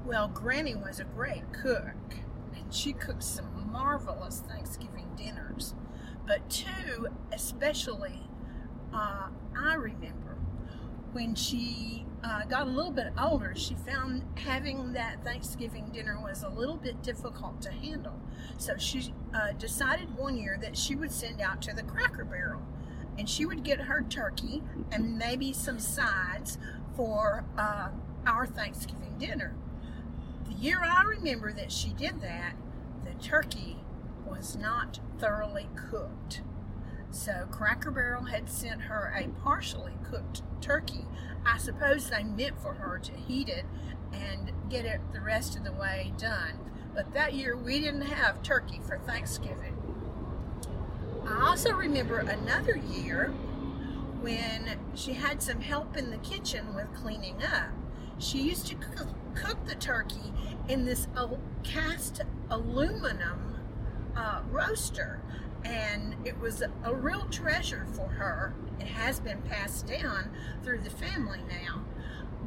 Well, 0.05 0.27
Granny 0.27 0.75
was 0.75 0.99
a 0.99 1.05
great 1.05 1.53
cook, 1.53 2.15
and 2.55 2.73
she 2.73 2.93
cooked 2.93 3.23
some 3.23 3.69
marvelous 3.71 4.41
Thanksgiving 4.47 5.09
dinners. 5.15 5.75
But 6.25 6.49
two, 6.49 7.07
especially, 7.31 8.21
uh, 8.93 9.27
I 9.57 9.73
remember 9.75 10.37
when 11.11 11.35
she 11.35 12.05
uh, 12.23 12.45
got 12.45 12.67
a 12.67 12.69
little 12.69 12.91
bit 12.91 13.07
older, 13.21 13.53
she 13.55 13.75
found 13.75 14.23
having 14.35 14.93
that 14.93 15.23
Thanksgiving 15.23 15.89
dinner 15.91 16.19
was 16.21 16.43
a 16.43 16.49
little 16.49 16.77
bit 16.77 17.01
difficult 17.03 17.61
to 17.63 17.71
handle. 17.71 18.19
So 18.57 18.77
she 18.77 19.13
uh, 19.33 19.51
decided 19.53 20.15
one 20.15 20.37
year 20.37 20.57
that 20.61 20.77
she 20.77 20.95
would 20.95 21.11
send 21.11 21.41
out 21.41 21.61
to 21.63 21.75
the 21.75 21.83
Cracker 21.83 22.23
Barrel 22.23 22.61
and 23.17 23.29
she 23.29 23.45
would 23.45 23.63
get 23.63 23.81
her 23.81 24.01
turkey 24.01 24.63
and 24.91 25.17
maybe 25.17 25.53
some 25.53 25.79
sides 25.79 26.57
for 26.95 27.43
uh, 27.57 27.89
our 28.25 28.45
Thanksgiving 28.45 29.17
dinner. 29.19 29.53
The 30.47 30.53
year 30.53 30.79
I 30.81 31.03
remember 31.03 31.51
that 31.53 31.71
she 31.71 31.89
did 31.89 32.21
that, 32.21 32.55
the 33.03 33.13
turkey 33.21 33.77
was 34.25 34.55
not 34.55 34.99
thoroughly 35.19 35.67
cooked. 35.75 36.41
So 37.13 37.45
Cracker 37.51 37.91
Barrel 37.91 38.23
had 38.23 38.49
sent 38.49 38.81
her 38.81 39.13
a 39.15 39.27
partially 39.43 39.93
cooked 40.03 40.41
turkey. 40.61 41.05
I 41.45 41.59
suppose 41.59 42.09
they 42.09 42.23
meant 42.23 42.59
for 42.59 42.73
her 42.73 42.97
to 42.97 43.11
heat 43.11 43.49
it 43.49 43.65
and 44.11 44.51
get 44.67 44.85
it 44.85 44.99
the 45.13 45.21
rest 45.21 45.55
of 45.55 45.63
the 45.63 45.71
way 45.71 46.11
done. 46.17 46.59
But 46.95 47.13
that 47.13 47.33
year 47.35 47.55
we 47.55 47.79
didn't 47.79 48.01
have 48.01 48.41
turkey 48.41 48.81
for 48.85 48.97
Thanksgiving. 48.97 49.77
I 51.27 51.47
also 51.47 51.71
remember 51.71 52.17
another 52.17 52.77
year 52.77 53.27
when 54.19 54.79
she 54.95 55.13
had 55.13 55.43
some 55.43 55.61
help 55.61 55.95
in 55.95 56.09
the 56.09 56.17
kitchen 56.17 56.73
with 56.73 56.91
cleaning 56.95 57.43
up. 57.43 57.69
She 58.17 58.41
used 58.41 58.65
to 58.67 58.75
cook 59.35 59.65
the 59.65 59.75
turkey 59.75 60.33
in 60.67 60.85
this 60.85 61.07
cast 61.63 62.21
aluminum 62.49 63.59
uh, 64.15 64.41
roaster 64.49 65.19
and 65.65 66.15
it 66.25 66.39
was 66.39 66.61
a 66.83 66.93
real 66.93 67.25
treasure 67.29 67.85
for 67.93 68.07
her. 68.07 68.53
It 68.79 68.87
has 68.87 69.19
been 69.19 69.41
passed 69.41 69.87
down 69.87 70.29
through 70.63 70.79
the 70.79 70.89
family 70.89 71.39
now. 71.49 71.83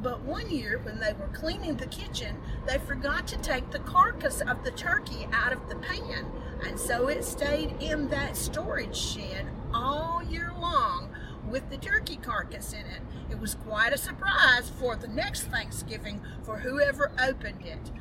But 0.01 0.21
one 0.21 0.49
year, 0.51 0.79
when 0.83 0.99
they 0.99 1.13
were 1.13 1.27
cleaning 1.33 1.77
the 1.77 1.87
kitchen, 1.87 2.37
they 2.67 2.77
forgot 2.77 3.27
to 3.27 3.37
take 3.37 3.71
the 3.71 3.79
carcass 3.79 4.41
of 4.41 4.63
the 4.63 4.71
turkey 4.71 5.27
out 5.31 5.51
of 5.51 5.67
the 5.69 5.75
pan. 5.75 6.31
And 6.63 6.79
so 6.79 7.07
it 7.07 7.23
stayed 7.23 7.75
in 7.81 8.07
that 8.09 8.37
storage 8.37 8.95
shed 8.95 9.47
all 9.73 10.21
year 10.23 10.53
long 10.59 11.09
with 11.49 11.69
the 11.69 11.77
turkey 11.77 12.17
carcass 12.17 12.73
in 12.73 12.85
it. 12.85 13.01
It 13.31 13.39
was 13.39 13.55
quite 13.55 13.93
a 13.93 13.97
surprise 13.97 14.69
for 14.69 14.95
the 14.95 15.07
next 15.07 15.43
Thanksgiving 15.43 16.21
for 16.43 16.57
whoever 16.57 17.11
opened 17.19 17.65
it. 17.65 17.91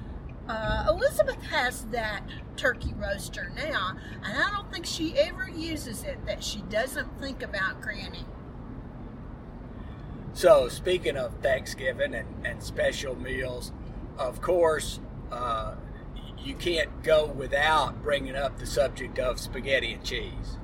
Uh, 0.48 0.86
Elizabeth 0.88 1.42
has 1.44 1.82
that 1.86 2.22
turkey 2.56 2.94
roaster 2.96 3.50
now, 3.56 3.96
and 4.24 4.38
I 4.38 4.50
don't 4.50 4.72
think 4.72 4.86
she 4.86 5.16
ever 5.18 5.48
uses 5.48 6.04
it 6.04 6.24
that 6.26 6.44
she 6.44 6.62
doesn't 6.62 7.20
think 7.20 7.42
about 7.42 7.80
Granny. 7.80 8.24
So, 10.32 10.68
speaking 10.68 11.16
of 11.16 11.34
Thanksgiving 11.42 12.14
and, 12.14 12.28
and 12.44 12.62
special 12.62 13.16
meals, 13.16 13.72
of 14.18 14.40
course, 14.40 15.00
uh, 15.32 15.74
you 16.38 16.54
can't 16.54 17.02
go 17.02 17.26
without 17.26 18.02
bringing 18.02 18.36
up 18.36 18.58
the 18.58 18.66
subject 18.66 19.18
of 19.18 19.40
spaghetti 19.40 19.94
and 19.94 20.04
cheese. 20.04 20.58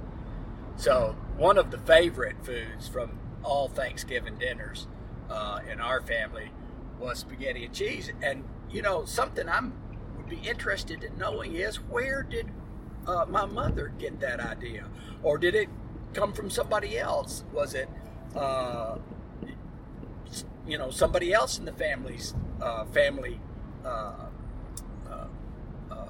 So, 0.77 1.17
one 1.37 1.59
of 1.59 1.71
the 1.71 1.79
favorite 1.79 2.37
foods 2.45 2.87
from 2.87 3.19
all 3.43 3.69
Thanksgiving 3.69 4.39
dinners 4.39 4.87
uh, 5.29 5.61
in 5.71 5.81
our 5.81 6.01
family 6.03 6.53
was 7.01 7.19
spaghetti 7.19 7.65
and 7.65 7.75
cheese. 7.75 8.12
And 8.23 8.45
you 8.73 8.83
know, 8.83 9.05
something 9.05 9.49
I'm 9.49 9.73
would 10.17 10.29
be 10.29 10.49
interested 10.49 11.05
in 11.05 11.17
knowing 11.19 11.55
is 11.55 11.76
where 11.76 12.23
did 12.23 12.49
uh, 13.07 13.26
my 13.29 13.45
mother 13.45 13.93
get 13.99 14.21
that 14.21 14.41
idea, 14.41 14.87
or 15.23 15.38
did 15.38 15.55
it 15.55 15.69
come 16.14 16.33
from 16.33 16.50
somebody 16.50 16.99
else? 16.99 17.45
Was 17.52 17.75
it, 17.75 17.88
uh, 18.35 18.99
you 20.67 20.79
know, 20.79 20.91
somebody 20.91 21.33
else 21.33 21.59
in 21.59 21.64
the 21.64 21.73
family's 21.73 22.35
uh, 22.61 22.85
family? 22.87 23.41
Uh, 23.85 24.12
uh, 25.11 25.26
uh, 25.91 26.07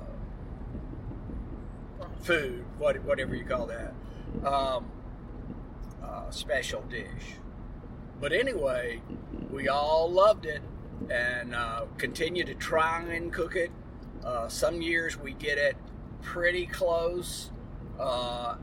food, 2.20 2.64
what, 2.78 3.02
whatever 3.04 3.34
you 3.34 3.44
call 3.44 3.66
that, 3.66 3.94
um, 4.46 4.84
special 6.28 6.82
dish. 6.82 7.36
But 8.20 8.32
anyway, 8.32 9.00
we 9.50 9.68
all 9.68 10.10
loved 10.10 10.46
it 10.46 10.62
and 11.10 11.54
uh, 11.54 11.84
continue 11.98 12.44
to 12.44 12.54
try 12.54 13.02
and 13.02 13.32
cook 13.32 13.56
it. 13.56 13.70
Uh, 14.24 14.48
some 14.48 14.80
years 14.80 15.18
we 15.18 15.32
get 15.32 15.58
it 15.58 15.76
pretty 16.22 16.66
close 16.66 17.50
uh, 17.98 18.56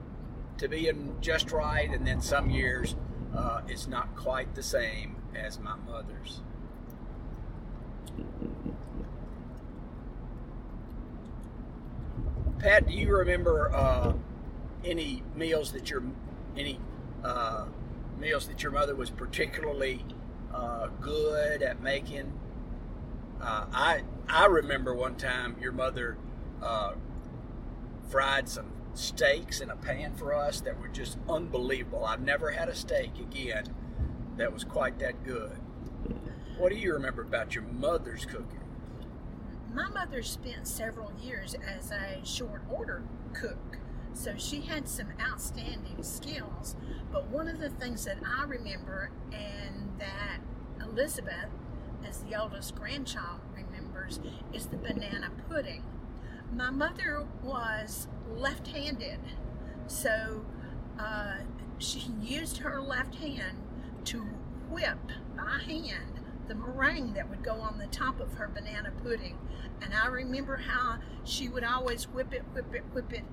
to 0.57 0.67
being 0.67 1.15
just 1.21 1.51
right, 1.51 1.89
and 1.89 2.05
then 2.07 2.21
some 2.21 2.49
years 2.49 2.95
uh, 3.35 3.61
it's 3.67 3.87
not 3.87 4.15
quite 4.15 4.55
the 4.55 4.63
same 4.63 5.15
as 5.35 5.59
my 5.59 5.75
mother's. 5.75 6.41
Pat, 12.59 12.87
do 12.87 12.93
you 12.93 13.15
remember 13.15 13.73
uh, 13.73 14.13
any 14.83 15.23
meals 15.35 15.71
that 15.71 15.89
your 15.89 16.03
any 16.57 16.79
uh, 17.23 17.65
meals 18.19 18.47
that 18.47 18.61
your 18.63 18.71
mother 18.73 18.95
was 18.95 19.09
particularly 19.09 20.03
uh, 20.53 20.87
good 21.01 21.61
at 21.61 21.81
making. 21.81 22.33
Uh, 23.41 23.65
I 23.71 24.01
I 24.27 24.45
remember 24.45 24.93
one 24.93 25.15
time 25.15 25.55
your 25.61 25.71
mother 25.71 26.17
uh, 26.61 26.93
fried 28.09 28.49
some 28.49 28.71
steaks 28.93 29.61
in 29.61 29.69
a 29.69 29.75
pan 29.75 30.15
for 30.15 30.33
us 30.33 30.61
that 30.61 30.79
were 30.79 30.87
just 30.87 31.17
unbelievable. 31.29 32.05
I've 32.05 32.21
never 32.21 32.51
had 32.51 32.69
a 32.69 32.75
steak 32.75 33.11
again 33.19 33.73
that 34.37 34.53
was 34.53 34.63
quite 34.63 34.99
that 34.99 35.23
good. 35.23 35.57
What 36.57 36.71
do 36.71 36.77
you 36.77 36.93
remember 36.93 37.21
about 37.21 37.55
your 37.55 37.63
mother's 37.63 38.25
cooking? 38.25 38.59
My 39.73 39.87
mother 39.87 40.23
spent 40.23 40.67
several 40.67 41.11
years 41.21 41.55
as 41.55 41.91
a 41.91 42.19
short 42.25 42.63
order 42.69 43.03
cook, 43.33 43.77
so 44.13 44.35
she 44.37 44.61
had 44.61 44.87
some 44.87 45.07
outstanding 45.21 46.03
skills. 46.03 46.75
But 47.11 47.27
one 47.27 47.47
of 47.47 47.59
the 47.59 47.69
things 47.69 48.05
that 48.05 48.17
I 48.25 48.45
remember 48.45 49.11
and 49.31 49.99
that 49.99 50.39
Elizabeth, 50.81 51.49
as 52.07 52.23
the 52.23 52.39
oldest 52.39 52.75
grandchild, 52.75 53.41
remembers 53.53 54.19
is 54.53 54.67
the 54.67 54.77
banana 54.77 55.29
pudding. 55.49 55.83
My 56.53 56.69
mother 56.69 57.25
was 57.43 58.07
left 58.35 58.67
handed, 58.67 59.19
so 59.87 60.45
uh, 60.99 61.37
she 61.77 62.11
used 62.21 62.57
her 62.57 62.81
left 62.81 63.15
hand 63.15 63.57
to 64.05 64.21
whip 64.69 64.97
by 65.35 65.59
hand 65.65 66.19
the 66.47 66.55
meringue 66.55 67.13
that 67.13 67.29
would 67.29 67.43
go 67.43 67.53
on 67.53 67.77
the 67.77 67.85
top 67.87 68.19
of 68.19 68.33
her 68.33 68.47
banana 68.47 68.91
pudding. 69.03 69.37
And 69.81 69.93
I 69.93 70.07
remember 70.07 70.57
how 70.57 70.97
she 71.23 71.47
would 71.47 71.63
always 71.63 72.05
whip 72.09 72.33
it, 72.33 72.43
whip 72.53 72.73
it, 72.73 72.83
whip 72.91 73.13
it 73.13 73.23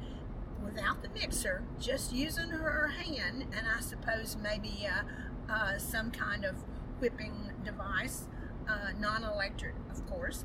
without 0.67 1.03
the 1.03 1.09
mixer, 1.11 1.63
just 1.81 2.13
using 2.13 2.51
her 2.51 2.89
hand, 2.89 3.47
and 3.57 3.67
I 3.67 3.81
suppose 3.81 4.37
maybe 4.43 4.87
uh, 4.87 5.53
uh, 5.53 5.79
some 5.79 6.11
kind 6.11 6.45
of 6.45 6.57
whipping 7.01 7.53
device, 7.65 8.25
uh, 8.69 8.91
non 8.99 9.25
electric, 9.25 9.75
of 9.91 10.07
course. 10.07 10.45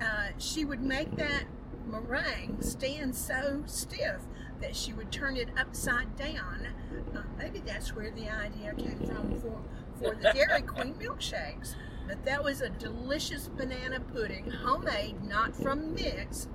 Uh, 0.00 0.28
she 0.38 0.64
would 0.64 0.82
make 0.82 1.16
that 1.16 1.44
meringue 1.86 2.56
stand 2.60 3.14
so 3.14 3.62
stiff 3.66 4.22
that 4.60 4.76
she 4.76 4.92
would 4.92 5.10
turn 5.10 5.36
it 5.36 5.48
upside 5.58 6.16
down. 6.16 6.68
Uh, 7.14 7.22
maybe 7.38 7.62
that's 7.64 7.94
where 7.94 8.10
the 8.10 8.28
idea 8.28 8.74
came 8.74 8.98
from 8.98 9.40
for, 9.40 9.60
for 9.98 10.14
the 10.14 10.32
Dairy 10.32 10.62
Queen 10.66 10.94
milkshakes. 10.94 11.74
But 12.06 12.24
that 12.24 12.42
was 12.42 12.60
a 12.60 12.68
delicious 12.68 13.48
banana 13.48 14.00
pudding, 14.00 14.50
homemade, 14.50 15.22
not 15.22 15.54
from 15.54 15.94
mix, 15.94 16.48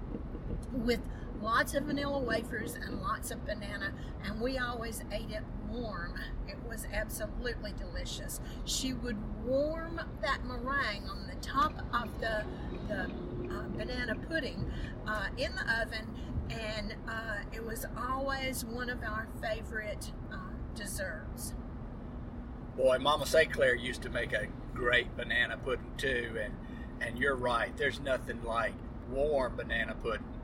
with 0.72 1.00
lots 1.45 1.75
of 1.75 1.83
vanilla 1.83 2.17
wafers 2.17 2.73
and 2.73 3.01
lots 3.01 3.29
of 3.29 3.45
banana, 3.45 3.93
and 4.25 4.41
we 4.41 4.57
always 4.57 5.03
ate 5.11 5.29
it 5.29 5.43
warm. 5.69 6.15
It 6.47 6.57
was 6.67 6.87
absolutely 6.91 7.73
delicious. 7.77 8.41
She 8.65 8.93
would 8.93 9.17
warm 9.45 10.01
that 10.21 10.43
meringue 10.43 11.07
on 11.07 11.27
the 11.27 11.35
top 11.41 11.73
of 11.93 12.19
the, 12.19 12.43
the 12.87 13.01
uh, 13.53 13.63
banana 13.77 14.15
pudding 14.27 14.71
uh, 15.07 15.27
in 15.37 15.53
the 15.53 15.81
oven, 15.81 16.07
and 16.49 16.95
uh, 17.07 17.37
it 17.53 17.63
was 17.63 17.85
always 17.95 18.65
one 18.65 18.89
of 18.89 19.03
our 19.03 19.27
favorite 19.39 20.11
uh, 20.33 20.37
desserts. 20.73 21.53
Boy, 22.75 22.97
Mama 22.97 23.27
St. 23.27 23.53
Clair 23.53 23.75
used 23.75 24.01
to 24.01 24.09
make 24.09 24.33
a 24.33 24.47
great 24.73 25.15
banana 25.15 25.57
pudding 25.57 25.91
too, 25.95 26.37
and 26.41 26.53
and 27.01 27.19
you're 27.19 27.35
right. 27.35 27.75
There's 27.77 27.99
nothing 27.99 28.41
like 28.43 28.73
warm 29.11 29.57
banana 29.57 29.95
pudding 30.01 30.35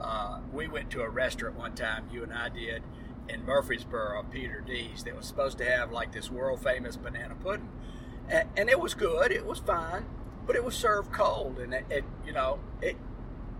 uh, 0.00 0.40
we 0.52 0.68
went 0.68 0.90
to 0.90 1.02
a 1.02 1.08
restaurant 1.08 1.56
one 1.56 1.74
time, 1.74 2.08
you 2.12 2.22
and 2.22 2.32
I 2.32 2.48
did, 2.48 2.82
in 3.28 3.44
Murfreesboro, 3.44 4.24
Peter 4.30 4.60
D's, 4.60 5.04
that 5.04 5.16
was 5.16 5.26
supposed 5.26 5.58
to 5.58 5.64
have 5.64 5.92
like 5.92 6.12
this 6.12 6.30
world 6.30 6.62
famous 6.62 6.96
banana 6.96 7.34
pudding. 7.34 7.68
And, 8.28 8.48
and 8.56 8.68
it 8.68 8.78
was 8.80 8.94
good, 8.94 9.32
it 9.32 9.44
was 9.44 9.58
fine, 9.58 10.04
but 10.46 10.56
it 10.56 10.64
was 10.64 10.74
served 10.74 11.12
cold. 11.12 11.58
And 11.58 11.74
it, 11.74 11.84
it 11.90 12.04
you 12.26 12.32
know, 12.32 12.58
it, 12.80 12.96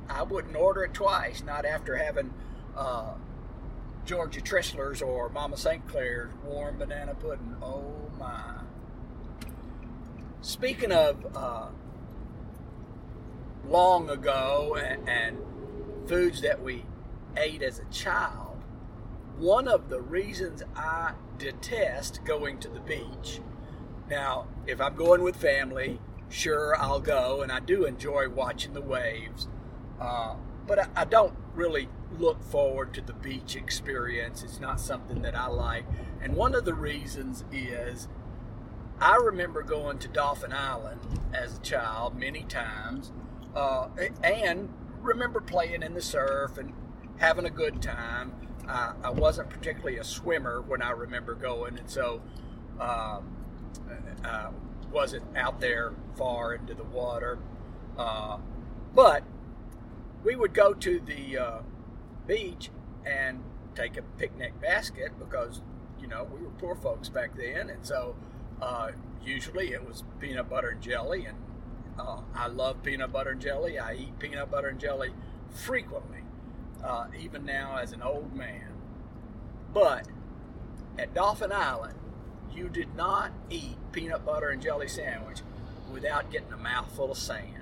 I 0.08 0.22
wouldn't 0.22 0.56
order 0.56 0.84
it 0.84 0.94
twice, 0.94 1.42
not 1.42 1.64
after 1.64 1.96
having 1.96 2.32
uh, 2.76 3.14
Georgia 4.06 4.40
Trisler's 4.40 5.02
or 5.02 5.28
Mama 5.28 5.56
St. 5.56 5.86
Clair's 5.86 6.32
warm 6.44 6.78
banana 6.78 7.14
pudding. 7.14 7.56
Oh 7.60 7.94
my. 8.18 8.54
Speaking 10.40 10.92
of 10.92 11.36
uh, 11.36 11.66
long 13.66 14.08
ago 14.08 14.78
and, 14.80 15.08
and 15.08 15.38
foods 16.08 16.40
that 16.40 16.62
we 16.62 16.84
ate 17.36 17.62
as 17.62 17.78
a 17.78 17.84
child, 17.92 18.56
one 19.36 19.68
of 19.68 19.90
the 19.90 20.00
reasons 20.00 20.62
I 20.74 21.12
detest 21.36 22.24
going 22.24 22.58
to 22.60 22.68
the 22.68 22.80
beach. 22.80 23.40
Now, 24.08 24.48
if 24.66 24.80
I'm 24.80 24.96
going 24.96 25.22
with 25.22 25.36
family, 25.36 26.00
sure, 26.30 26.74
I'll 26.76 27.00
go, 27.00 27.42
and 27.42 27.52
I 27.52 27.60
do 27.60 27.84
enjoy 27.84 28.28
watching 28.30 28.72
the 28.72 28.80
waves, 28.80 29.48
uh, 30.00 30.34
but 30.66 30.78
I, 30.78 30.86
I 30.96 31.04
don't 31.04 31.34
really 31.54 31.88
look 32.18 32.42
forward 32.42 32.94
to 32.94 33.02
the 33.02 33.12
beach 33.12 33.54
experience. 33.54 34.42
It's 34.42 34.60
not 34.60 34.80
something 34.80 35.20
that 35.22 35.36
I 35.36 35.46
like. 35.48 35.84
And 36.22 36.34
one 36.34 36.54
of 36.54 36.64
the 36.64 36.74
reasons 36.74 37.44
is 37.52 38.08
I 38.98 39.16
remember 39.16 39.62
going 39.62 39.98
to 39.98 40.08
Dauphin 40.08 40.52
Island 40.52 41.00
as 41.34 41.58
a 41.58 41.60
child 41.60 42.18
many 42.18 42.44
times, 42.44 43.12
uh, 43.54 43.88
and 44.24 44.70
remember 45.02 45.40
playing 45.40 45.82
in 45.82 45.94
the 45.94 46.02
surf 46.02 46.58
and 46.58 46.72
having 47.16 47.44
a 47.46 47.50
good 47.50 47.82
time. 47.82 48.32
Uh, 48.68 48.92
I 49.02 49.10
wasn't 49.10 49.48
particularly 49.48 49.98
a 49.98 50.04
swimmer 50.04 50.60
when 50.60 50.82
I 50.82 50.90
remember 50.90 51.34
going, 51.34 51.78
and 51.78 51.88
so 51.88 52.20
um, 52.78 53.34
uh, 54.24 54.50
wasn't 54.92 55.24
out 55.36 55.60
there 55.60 55.92
far 56.16 56.54
into 56.54 56.74
the 56.74 56.84
water. 56.84 57.38
Uh, 57.96 58.38
but 58.94 59.24
we 60.22 60.36
would 60.36 60.52
go 60.52 60.74
to 60.74 61.00
the 61.00 61.38
uh, 61.38 61.58
beach 62.26 62.70
and 63.06 63.42
take 63.74 63.96
a 63.96 64.02
picnic 64.02 64.60
basket 64.60 65.12
because 65.18 65.62
you 66.00 66.06
know 66.06 66.28
we 66.32 66.42
were 66.42 66.50
poor 66.50 66.74
folks 66.74 67.08
back 67.08 67.36
then, 67.36 67.70
and 67.70 67.84
so 67.84 68.14
uh, 68.60 68.90
usually 69.24 69.72
it 69.72 69.86
was 69.86 70.04
peanut 70.20 70.48
butter 70.48 70.70
and 70.70 70.82
jelly 70.82 71.26
and 71.26 71.36
uh, 71.98 72.20
I 72.34 72.46
love 72.46 72.82
peanut 72.82 73.12
butter 73.12 73.30
and 73.30 73.40
jelly. 73.40 73.78
I 73.78 73.94
eat 73.94 74.18
peanut 74.18 74.50
butter 74.50 74.68
and 74.68 74.78
jelly 74.78 75.10
frequently, 75.50 76.20
uh, 76.84 77.06
even 77.18 77.44
now 77.44 77.76
as 77.76 77.92
an 77.92 78.02
old 78.02 78.34
man. 78.34 78.72
But 79.72 80.08
at 80.98 81.14
Dauphin 81.14 81.52
Island, 81.52 81.98
you 82.54 82.68
did 82.68 82.94
not 82.94 83.32
eat 83.50 83.76
peanut 83.92 84.24
butter 84.24 84.48
and 84.48 84.62
jelly 84.62 84.88
sandwich 84.88 85.42
without 85.92 86.30
getting 86.30 86.52
a 86.52 86.56
mouthful 86.56 87.12
of 87.12 87.18
sand. 87.18 87.54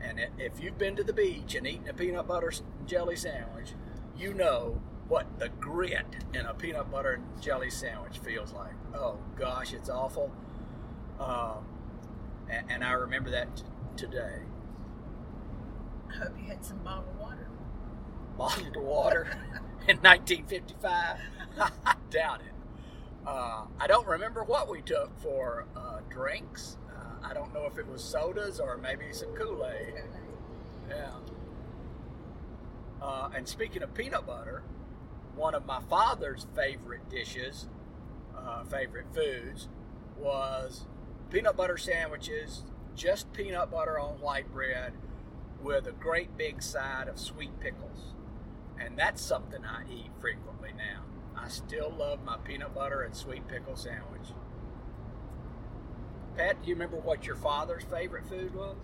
And 0.00 0.20
if 0.38 0.60
you've 0.60 0.78
been 0.78 0.96
to 0.96 1.04
the 1.04 1.12
beach 1.12 1.54
and 1.54 1.66
eaten 1.66 1.88
a 1.88 1.92
peanut 1.92 2.26
butter 2.26 2.48
and 2.48 2.88
jelly 2.88 3.16
sandwich, 3.16 3.74
you 4.16 4.32
know 4.32 4.80
what 5.08 5.26
the 5.38 5.48
grit 5.48 6.06
in 6.32 6.46
a 6.46 6.54
peanut 6.54 6.90
butter 6.90 7.14
and 7.14 7.42
jelly 7.42 7.70
sandwich 7.70 8.18
feels 8.18 8.52
like. 8.52 8.72
Oh 8.94 9.18
gosh, 9.36 9.72
it's 9.72 9.90
awful. 9.90 10.30
Um, 11.18 11.66
and, 12.50 12.70
and 12.70 12.84
I 12.84 12.92
remember 12.92 13.30
that 13.30 13.56
t- 13.56 13.62
today. 13.96 14.40
I 16.10 16.16
hope 16.16 16.32
you 16.38 16.48
had 16.48 16.64
some 16.64 16.78
bottled 16.78 17.18
water. 17.18 17.48
Bottled 18.36 18.76
water 18.76 19.28
in 19.88 19.98
1955? 19.98 21.16
I 21.58 21.94
doubt 22.10 22.40
it. 22.40 22.52
Uh, 23.26 23.64
I 23.78 23.86
don't 23.86 24.06
remember 24.06 24.42
what 24.42 24.68
we 24.68 24.80
took 24.80 25.16
for 25.20 25.66
uh, 25.76 26.00
drinks. 26.08 26.76
Uh, 26.88 27.28
I 27.28 27.34
don't 27.34 27.52
know 27.54 27.66
if 27.66 27.78
it 27.78 27.86
was 27.86 28.02
sodas 28.02 28.58
or 28.58 28.76
maybe 28.78 29.12
some 29.12 29.32
Kool 29.34 29.66
Aid. 29.66 30.02
Yeah. 30.88 31.10
Uh, 33.00 33.30
and 33.34 33.46
speaking 33.46 33.82
of 33.82 33.94
peanut 33.94 34.26
butter, 34.26 34.62
one 35.36 35.54
of 35.54 35.66
my 35.66 35.80
father's 35.88 36.46
favorite 36.56 37.08
dishes, 37.08 37.68
uh, 38.36 38.64
favorite 38.64 39.06
foods, 39.14 39.68
was 40.18 40.86
peanut 41.30 41.56
butter 41.56 41.76
sandwiches, 41.76 42.64
just 42.96 43.32
peanut 43.32 43.70
butter 43.70 43.98
on 43.98 44.20
white 44.20 44.52
bread 44.52 44.92
with 45.62 45.86
a 45.86 45.92
great 45.92 46.36
big 46.36 46.62
side 46.62 47.06
of 47.08 47.18
sweet 47.18 47.58
pickles. 47.60 48.14
And 48.78 48.98
that's 48.98 49.22
something 49.22 49.64
I 49.64 49.84
eat 49.90 50.10
frequently 50.18 50.72
now. 50.76 51.02
I 51.36 51.48
still 51.48 51.94
love 51.96 52.24
my 52.24 52.36
peanut 52.38 52.74
butter 52.74 53.02
and 53.02 53.14
sweet 53.14 53.46
pickle 53.46 53.76
sandwich. 53.76 54.28
Pat, 56.36 56.62
do 56.62 56.68
you 56.68 56.74
remember 56.74 56.96
what 56.96 57.26
your 57.26 57.36
father's 57.36 57.84
favorite 57.84 58.26
food 58.26 58.54
was? 58.54 58.76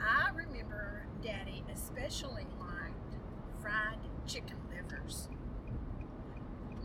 I 0.00 0.30
remember 0.34 1.06
Daddy 1.22 1.64
especially 1.72 2.46
liked 2.60 3.16
fried 3.60 3.98
chicken 4.26 4.56
livers. 4.70 5.28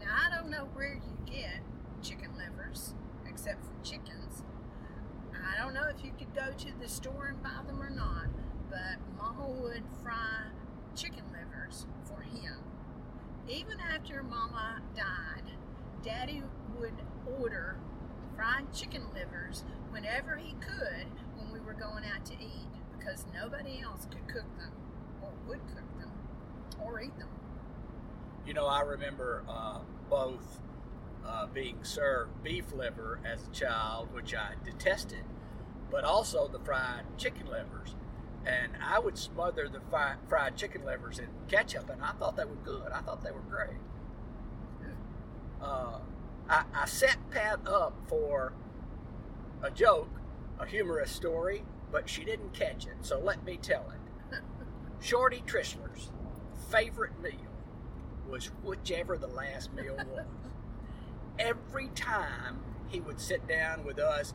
Now, 0.04 0.16
I 0.28 0.36
don't 0.36 0.50
know 0.50 0.68
where 0.74 0.96
you 0.96 1.18
get 1.26 1.62
chicken 2.02 2.30
livers, 2.38 2.94
except 3.26 3.64
for 3.64 3.72
chickens. 3.84 4.44
I 5.34 5.62
don't 5.62 5.74
know 5.74 5.88
if 5.96 6.04
you 6.04 6.12
could 6.18 6.34
go 6.36 6.52
to 6.52 6.80
the 6.82 6.90
store 6.90 7.28
and 7.28 7.42
buy 7.42 7.62
them 7.66 7.82
or 7.82 7.90
not, 7.90 8.28
but 8.70 9.00
Mama 9.18 9.48
would 9.62 9.84
fry 10.04 10.48
chicken 10.96 11.24
livers 11.32 11.86
for 12.04 12.22
him. 12.22 12.58
Even 13.48 13.80
after 13.80 14.24
Mama 14.24 14.82
died, 14.96 15.52
Daddy 16.04 16.44
would 16.78 16.94
order 17.40 17.78
fried 18.36 18.74
chicken 18.74 19.04
livers 19.14 19.64
whenever 19.92 20.36
he 20.36 20.54
could 20.54 21.08
when 21.38 21.54
we 21.54 21.60
were 21.60 21.74
going 21.74 22.04
out 22.06 22.26
to 22.26 22.34
eat 22.34 22.68
because 22.98 23.26
nobody 23.34 23.82
else 23.82 24.06
could 24.12 24.28
cook 24.28 24.58
them 24.58 24.72
or 25.22 25.30
would 25.48 25.60
cook 25.68 26.00
them 26.00 26.12
or 26.84 27.02
eat 27.02 27.18
them. 27.18 27.30
You 28.46 28.54
know, 28.54 28.66
I 28.66 28.82
remember 28.82 29.44
uh, 29.48 29.80
both 30.10 30.60
uh, 31.26 31.48
being 31.48 31.78
served 31.84 32.44
beef 32.44 32.74
liver 32.74 33.20
as 33.26 33.48
a 33.48 33.52
child, 33.52 34.14
which 34.14 34.36
I 34.36 34.54
detested, 34.64 35.24
but 35.90 36.04
also 36.04 36.48
the 36.48 36.60
fried 36.60 37.04
chicken 37.18 37.48
livers. 37.48 37.96
And 38.46 38.74
I 38.84 39.00
would 39.00 39.18
smother 39.18 39.70
the 39.70 39.80
fi- 39.90 40.16
fried 40.28 40.58
chicken 40.58 40.86
livers 40.86 41.20
in 41.20 41.28
ketchup, 41.48 41.90
and 41.90 42.02
I 42.02 42.12
thought 42.12 42.36
they 42.36 42.46
were 42.46 42.56
good. 42.56 42.92
I 42.92 43.00
thought 43.00 43.24
they 43.24 43.32
were 43.32 43.40
great. 43.50 43.78
Uh, 45.62 46.00
I, 46.50 46.64
I 46.74 46.86
set 46.86 47.18
Pat 47.32 47.60
up 47.66 47.94
for 48.08 48.54
a 49.62 49.72
joke, 49.72 50.10
a 50.60 50.66
humorous 50.66 51.12
story, 51.12 51.64
but 51.90 52.10
she 52.10 52.26
didn't 52.26 52.54
catch 52.54 52.86
it, 52.86 52.98
so 53.02 53.18
let 53.18 53.46
me 53.46 53.58
tell 53.62 53.90
it. 53.92 54.40
Shorty 55.00 55.42
Trishler's 55.46 56.12
favorite 56.70 57.18
meal 57.22 57.53
was 58.34 58.50
whichever 58.64 59.16
the 59.16 59.28
last 59.28 59.72
meal 59.76 59.96
was. 59.96 60.26
Every 61.38 61.90
time 61.90 62.58
he 62.88 63.00
would 63.00 63.22
sit 63.22 63.48
down 63.48 63.84
with 63.86 64.00
us 64.00 64.34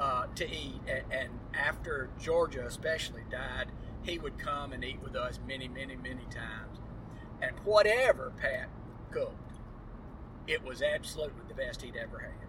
uh, 0.00 0.28
to 0.36 0.50
eat, 0.50 0.80
and, 0.88 1.02
and 1.10 1.30
after 1.52 2.08
Georgia 2.18 2.64
especially 2.66 3.20
died, 3.30 3.66
he 4.02 4.18
would 4.18 4.38
come 4.38 4.72
and 4.72 4.82
eat 4.82 4.98
with 5.02 5.14
us 5.14 5.38
many, 5.46 5.68
many, 5.68 5.94
many 5.94 6.24
times. 6.30 6.78
And 7.42 7.54
whatever 7.64 8.32
Pat 8.40 8.70
cooked, 9.10 9.52
it 10.46 10.64
was 10.64 10.80
absolutely 10.80 11.42
the 11.46 11.54
best 11.54 11.82
he'd 11.82 11.96
ever 11.96 12.20
had. 12.20 12.48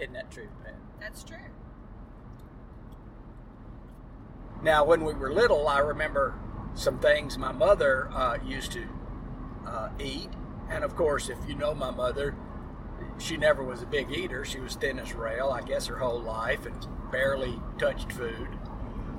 Isn't 0.00 0.14
that 0.14 0.30
true, 0.30 0.48
Pat? 0.64 0.76
That's 1.00 1.24
true. 1.24 1.36
Now, 4.62 4.84
when 4.84 5.04
we 5.04 5.14
were 5.14 5.32
little, 5.32 5.66
I 5.66 5.78
remember 5.80 6.34
some 6.74 7.00
things 7.00 7.36
my 7.36 7.50
mother 7.50 8.08
uh, 8.12 8.38
used 8.46 8.70
to 8.72 8.86
uh, 9.68 9.90
eat. 9.98 10.30
And 10.70 10.84
of 10.84 10.96
course, 10.96 11.28
if 11.28 11.38
you 11.48 11.54
know 11.54 11.74
my 11.74 11.90
mother, 11.90 12.34
she 13.18 13.36
never 13.36 13.62
was 13.62 13.82
a 13.82 13.86
big 13.86 14.10
eater. 14.10 14.44
She 14.44 14.60
was 14.60 14.74
thin 14.74 14.98
as 14.98 15.14
rail, 15.14 15.50
I 15.50 15.62
guess, 15.62 15.86
her 15.86 15.96
whole 15.96 16.20
life 16.20 16.66
and 16.66 16.86
barely 17.10 17.60
touched 17.78 18.12
food. 18.12 18.48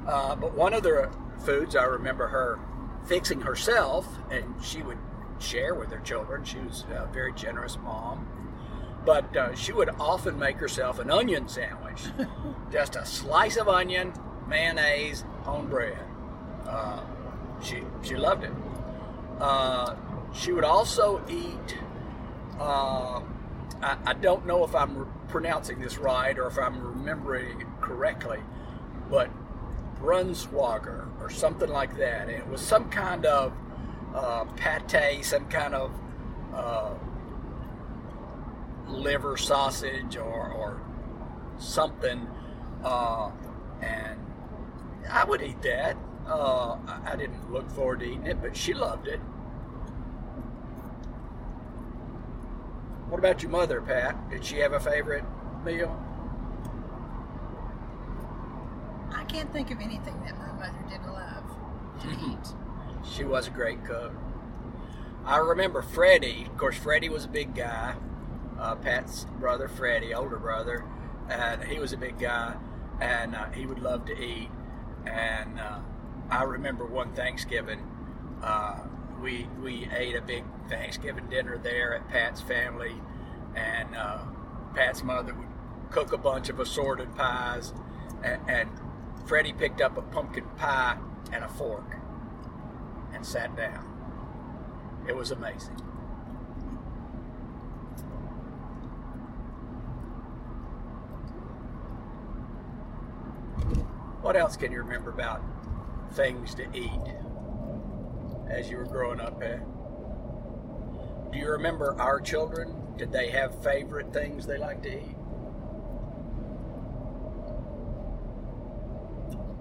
Uh, 0.08 0.36
but 0.36 0.54
one 0.54 0.74
of 0.74 0.84
the 0.84 1.10
foods 1.46 1.76
I 1.76 1.84
remember 1.84 2.28
her 2.28 2.60
fixing 3.06 3.42
herself, 3.42 4.08
and 4.30 4.44
she 4.64 4.82
would 4.82 4.98
share 5.40 5.74
with 5.74 5.92
her 5.92 6.00
children. 6.00 6.44
She 6.44 6.60
was 6.60 6.86
a 6.92 7.08
very 7.14 7.34
generous 7.34 7.78
mom. 7.78 8.28
But 9.06 9.36
uh, 9.36 9.56
she 9.56 9.72
would 9.72 9.90
often 10.00 10.38
make 10.38 10.58
herself 10.58 11.00
an 11.00 11.10
onion 11.10 11.48
sandwich, 11.48 12.04
just 12.72 12.96
a 12.96 13.06
slice 13.06 13.56
of 13.56 13.68
onion, 13.70 14.14
mayonnaise 14.48 15.24
on 15.46 15.68
bread. 15.68 15.98
Uh, 16.68 17.02
she 17.62 17.82
she 18.02 18.16
loved 18.16 18.44
it. 18.44 18.52
She 20.34 20.52
would 20.52 20.64
also 20.64 21.22
eat. 21.30 21.78
Uh, 22.60 23.22
I, 23.82 23.98
I, 24.06 24.14
don't 24.14 24.46
know 24.46 24.64
if 24.66 24.76
I'm 24.76 25.08
pronouncing 25.30 25.80
this 25.80 25.98
right 25.98 26.38
or 26.38 26.48
if 26.48 26.58
I'm 26.58 26.82
remembering 26.82 27.62
it 27.62 27.68
correctly, 27.80 28.40
but 29.10 29.30
Brunswager 30.02 31.08
or 31.22 31.30
something 31.30 31.70
like 31.70 31.98
that. 31.98 32.24
And 32.24 32.32
it 32.32 32.48
was 32.48 32.62
some 32.62 32.90
kind 32.90 33.26
of 33.26 33.54
uh, 34.14 34.46
pate, 34.56 35.24
some 35.24 35.46
kind 35.46 35.74
of 35.74 35.92
uh, 36.54 36.94
liver 38.88 39.38
sausage 39.38 40.18
or, 40.18 40.52
or 40.52 40.82
something, 41.58 42.28
uh, 42.84 43.32
and 43.82 44.20
I 45.10 45.24
would 45.24 45.42
eat 45.42 45.62
that. 45.62 45.98
Uh, 46.28 46.78
I 47.06 47.16
didn't 47.16 47.52
look 47.52 47.70
forward 47.72 48.02
to 48.02 48.06
eating 48.06 48.28
it, 48.28 48.42
but 48.42 48.56
she 48.56 48.74
loved 48.74 49.08
it. 49.08 49.20
What 53.10 53.18
about 53.18 53.42
your 53.42 53.52
mother, 53.52 53.82
Pat? 53.82 54.30
Did 54.30 54.46
she 54.46 54.58
have 54.58 54.74
a 54.74 54.80
favorite 54.80 55.24
meal? 55.66 56.00
I 59.12 59.24
can't 59.24 59.52
think 59.52 59.72
of 59.72 59.80
anything 59.82 60.22
that 60.26 60.38
my 60.38 60.52
mother 60.54 60.86
didn't 60.88 61.12
love 61.12 61.44
to 62.02 62.10
eat. 62.32 63.08
She 63.12 63.24
was 63.24 63.48
a 63.48 63.50
great 63.50 63.84
cook. 63.84 64.14
I 65.26 65.38
remember 65.38 65.82
Freddie. 65.82 66.46
Of 66.50 66.58
course, 66.58 66.78
Freddie 66.78 67.10
was 67.10 67.26
a 67.26 67.30
big 67.30 67.56
guy. 67.56 67.96
Uh, 68.60 68.76
Pat's 68.76 69.26
brother, 69.40 69.68
Freddie, 69.68 70.14
older 70.14 70.38
brother, 70.38 70.86
and 71.30 71.64
he 71.64 71.80
was 71.80 71.94
a 71.94 71.98
big 71.98 72.20
guy, 72.20 72.56
and 73.02 73.36
uh, 73.36 73.50
he 73.52 73.66
would 73.66 73.80
love 73.80 74.06
to 74.06 74.18
eat. 74.22 74.50
And 75.06 75.60
uh, 75.60 75.80
I 76.30 76.44
remember 76.44 76.86
one 76.86 77.14
Thanksgiving, 77.14 77.82
uh, 78.44 78.82
we 79.22 79.48
we 79.62 79.88
ate 79.96 80.16
a 80.16 80.22
big 80.22 80.44
Thanksgiving 80.70 81.28
dinner 81.30 81.58
there 81.58 81.96
at 81.96 82.08
Pat's 82.10 82.42
family, 82.42 82.96
and 83.56 83.96
uh, 83.96 84.20
Pat's 84.74 85.04
mother 85.04 85.34
would 85.34 85.48
cook 85.92 86.14
a 86.14 86.18
bunch 86.18 86.50
of 86.50 86.60
assorted 86.60 87.16
pies, 87.16 87.74
and, 88.24 88.42
and 88.48 88.70
Freddie 89.26 89.54
picked 89.54 89.82
up 89.82 89.98
a 89.98 90.02
pumpkin 90.02 90.46
pie 90.58 90.98
and 91.32 91.44
a 91.44 91.50
fork 91.50 91.98
and 93.14 93.26
sat 93.26 93.56
down. 93.56 93.86
It 95.08 95.16
was 95.16 95.32
amazing. 95.32 95.76
What 104.22 104.36
else 104.36 104.58
can 104.58 104.72
you 104.72 104.80
remember 104.80 105.10
about 105.10 105.42
things 106.14 106.54
to 106.56 106.64
eat 106.76 106.92
as 108.50 108.70
you 108.70 108.78
were 108.78 108.86
growing 108.86 109.20
up? 109.20 109.40
Do 109.40 111.38
you 111.38 111.50
remember 111.50 112.00
our 112.00 112.20
children? 112.20 112.76
Did 112.98 113.12
they 113.12 113.30
have 113.30 113.64
favorite 113.64 114.12
things 114.14 114.46
they 114.46 114.58
like 114.58 114.82
to 114.84 114.98
eat? 114.98 115.16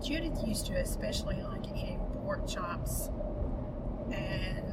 Judith 0.02 0.38
used 0.46 0.66
to 0.66 0.74
especially 0.74 1.42
like 1.42 1.66
eating 1.76 2.00
pork 2.22 2.48
chops 2.48 3.10
and 4.10 4.72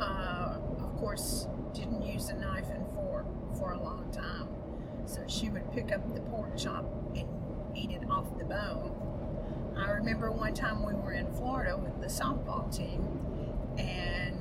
uh, 0.00 0.56
of 0.78 0.96
course 0.96 1.46
didn't 1.74 2.02
use 2.02 2.28
a 2.30 2.34
knife 2.34 2.68
and 2.70 2.86
fork 2.94 3.26
for 3.56 3.72
a 3.72 3.82
long 3.82 4.10
time. 4.10 4.48
So 5.06 5.22
she 5.26 5.50
would 5.50 5.70
pick 5.72 5.92
up 5.92 6.14
the 6.14 6.20
pork 6.22 6.56
chop 6.56 6.84
and 7.14 7.28
eat 7.76 7.90
it 7.90 8.08
off 8.10 8.36
the 8.38 8.44
bone. 8.44 8.92
I 9.76 9.90
remember 9.90 10.30
one 10.30 10.54
time 10.54 10.84
we 10.84 10.94
were 10.94 11.12
in 11.12 11.30
Florida 11.34 11.76
with 11.76 12.00
the 12.00 12.06
softball 12.06 12.74
team, 12.74 13.06
and 13.78 14.38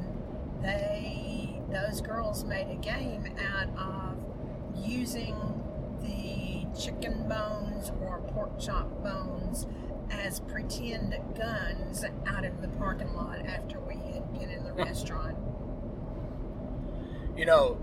they 0.62 1.62
those 1.72 2.02
girls 2.02 2.44
made 2.44 2.70
a 2.70 2.76
game 2.76 3.36
out 3.40 3.70
of 3.78 4.18
using 4.86 5.36
the 6.02 6.68
chicken 6.80 7.28
bones 7.28 7.92
or 8.02 8.20
pork 8.34 8.60
chop 8.60 8.90
bones 9.04 9.66
as 10.12 10.40
pretend 10.42 11.16
guns 11.38 12.06
out 12.28 12.44
in 12.44 12.62
the 12.62 12.68
parking 12.70 13.14
lot 13.14 13.40
after 13.46 13.80
we 13.80 13.96
had 13.96 14.32
been 14.34 14.50
in 14.50 14.64
the 14.64 14.74
restaurant. 14.74 15.38
You 17.36 17.46
know, 17.46 17.78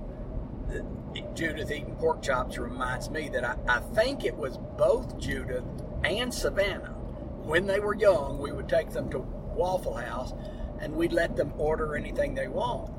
Judith 1.34 1.70
eating 1.70 1.96
pork 1.96 2.22
chops 2.22 2.58
reminds 2.58 3.10
me 3.10 3.28
that 3.30 3.44
I, 3.44 3.56
I 3.68 3.80
think 3.80 4.24
it 4.24 4.36
was 4.36 4.58
both 4.78 5.18
Judith 5.18 5.64
and 6.04 6.32
Savannah. 6.32 6.94
When 7.42 7.66
they 7.66 7.80
were 7.80 7.94
young, 7.94 8.38
we 8.38 8.52
would 8.52 8.68
take 8.68 8.90
them 8.90 9.10
to 9.10 9.18
Waffle 9.18 9.94
House 9.94 10.34
and 10.80 10.94
we'd 10.94 11.12
let 11.12 11.36
them 11.36 11.52
order 11.58 11.96
anything 11.96 12.34
they 12.34 12.48
want. 12.48 12.90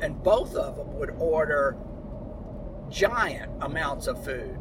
And 0.00 0.22
both 0.22 0.54
of 0.54 0.76
them 0.76 0.94
would 0.94 1.10
order 1.18 1.76
giant 2.90 3.52
amounts 3.60 4.06
of 4.06 4.24
food 4.24 4.58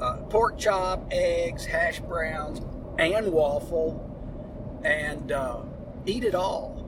uh, 0.00 0.16
pork 0.28 0.58
chop, 0.58 1.06
eggs, 1.10 1.64
hash 1.64 2.00
browns, 2.00 2.60
and 2.98 3.32
waffle, 3.32 4.10
and 4.84 5.32
uh, 5.32 5.62
eat 6.06 6.24
it 6.24 6.34
all. 6.34 6.80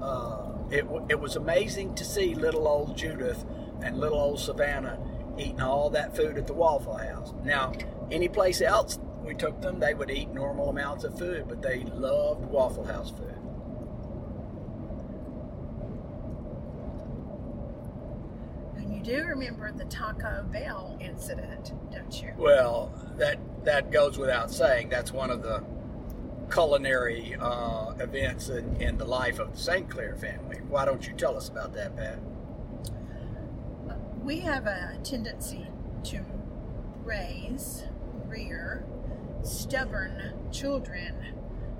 Uh, 0.00 0.74
it, 0.74 0.86
it 1.08 1.20
was 1.20 1.36
amazing 1.36 1.94
to 1.96 2.04
see 2.04 2.34
little 2.34 2.66
old 2.68 2.96
Judith 2.96 3.44
and 3.82 3.98
little 3.98 4.20
old 4.20 4.40
Savannah 4.40 4.98
eating 5.38 5.60
all 5.60 5.90
that 5.90 6.14
food 6.14 6.36
at 6.36 6.46
the 6.46 6.52
Waffle 6.52 6.96
House. 6.96 7.32
Now, 7.44 7.72
any 8.10 8.28
place 8.28 8.60
else 8.60 8.98
we 9.22 9.34
took 9.34 9.60
them, 9.60 9.80
they 9.80 9.94
would 9.94 10.10
eat 10.10 10.30
normal 10.30 10.68
amounts 10.70 11.04
of 11.04 11.18
food, 11.18 11.46
but 11.48 11.62
they 11.62 11.84
loved 11.84 12.44
Waffle 12.46 12.84
House 12.84 13.10
food. 13.10 13.34
And 18.76 18.94
you 18.94 18.99
do 19.10 19.24
remember 19.24 19.72
the 19.72 19.84
Taco 19.86 20.44
Bell 20.52 20.96
incident, 21.00 21.72
don't 21.92 22.22
you? 22.22 22.32
Well, 22.38 22.92
that 23.16 23.38
that 23.64 23.90
goes 23.90 24.18
without 24.18 24.50
saying. 24.50 24.88
That's 24.88 25.12
one 25.12 25.30
of 25.30 25.42
the 25.42 25.64
culinary 26.52 27.36
uh, 27.38 27.92
events 27.98 28.48
in, 28.48 28.76
in 28.80 28.98
the 28.98 29.04
life 29.04 29.38
of 29.38 29.52
the 29.52 29.58
St. 29.58 29.88
Clair 29.88 30.16
family. 30.16 30.58
Why 30.68 30.84
don't 30.84 31.06
you 31.06 31.12
tell 31.14 31.36
us 31.36 31.48
about 31.48 31.72
that, 31.74 31.96
Pat? 31.96 32.18
We 34.22 34.40
have 34.40 34.66
a 34.66 34.98
tendency 35.02 35.66
to 36.04 36.24
raise, 37.04 37.84
rear, 38.26 38.84
stubborn 39.42 40.34
children 40.52 41.14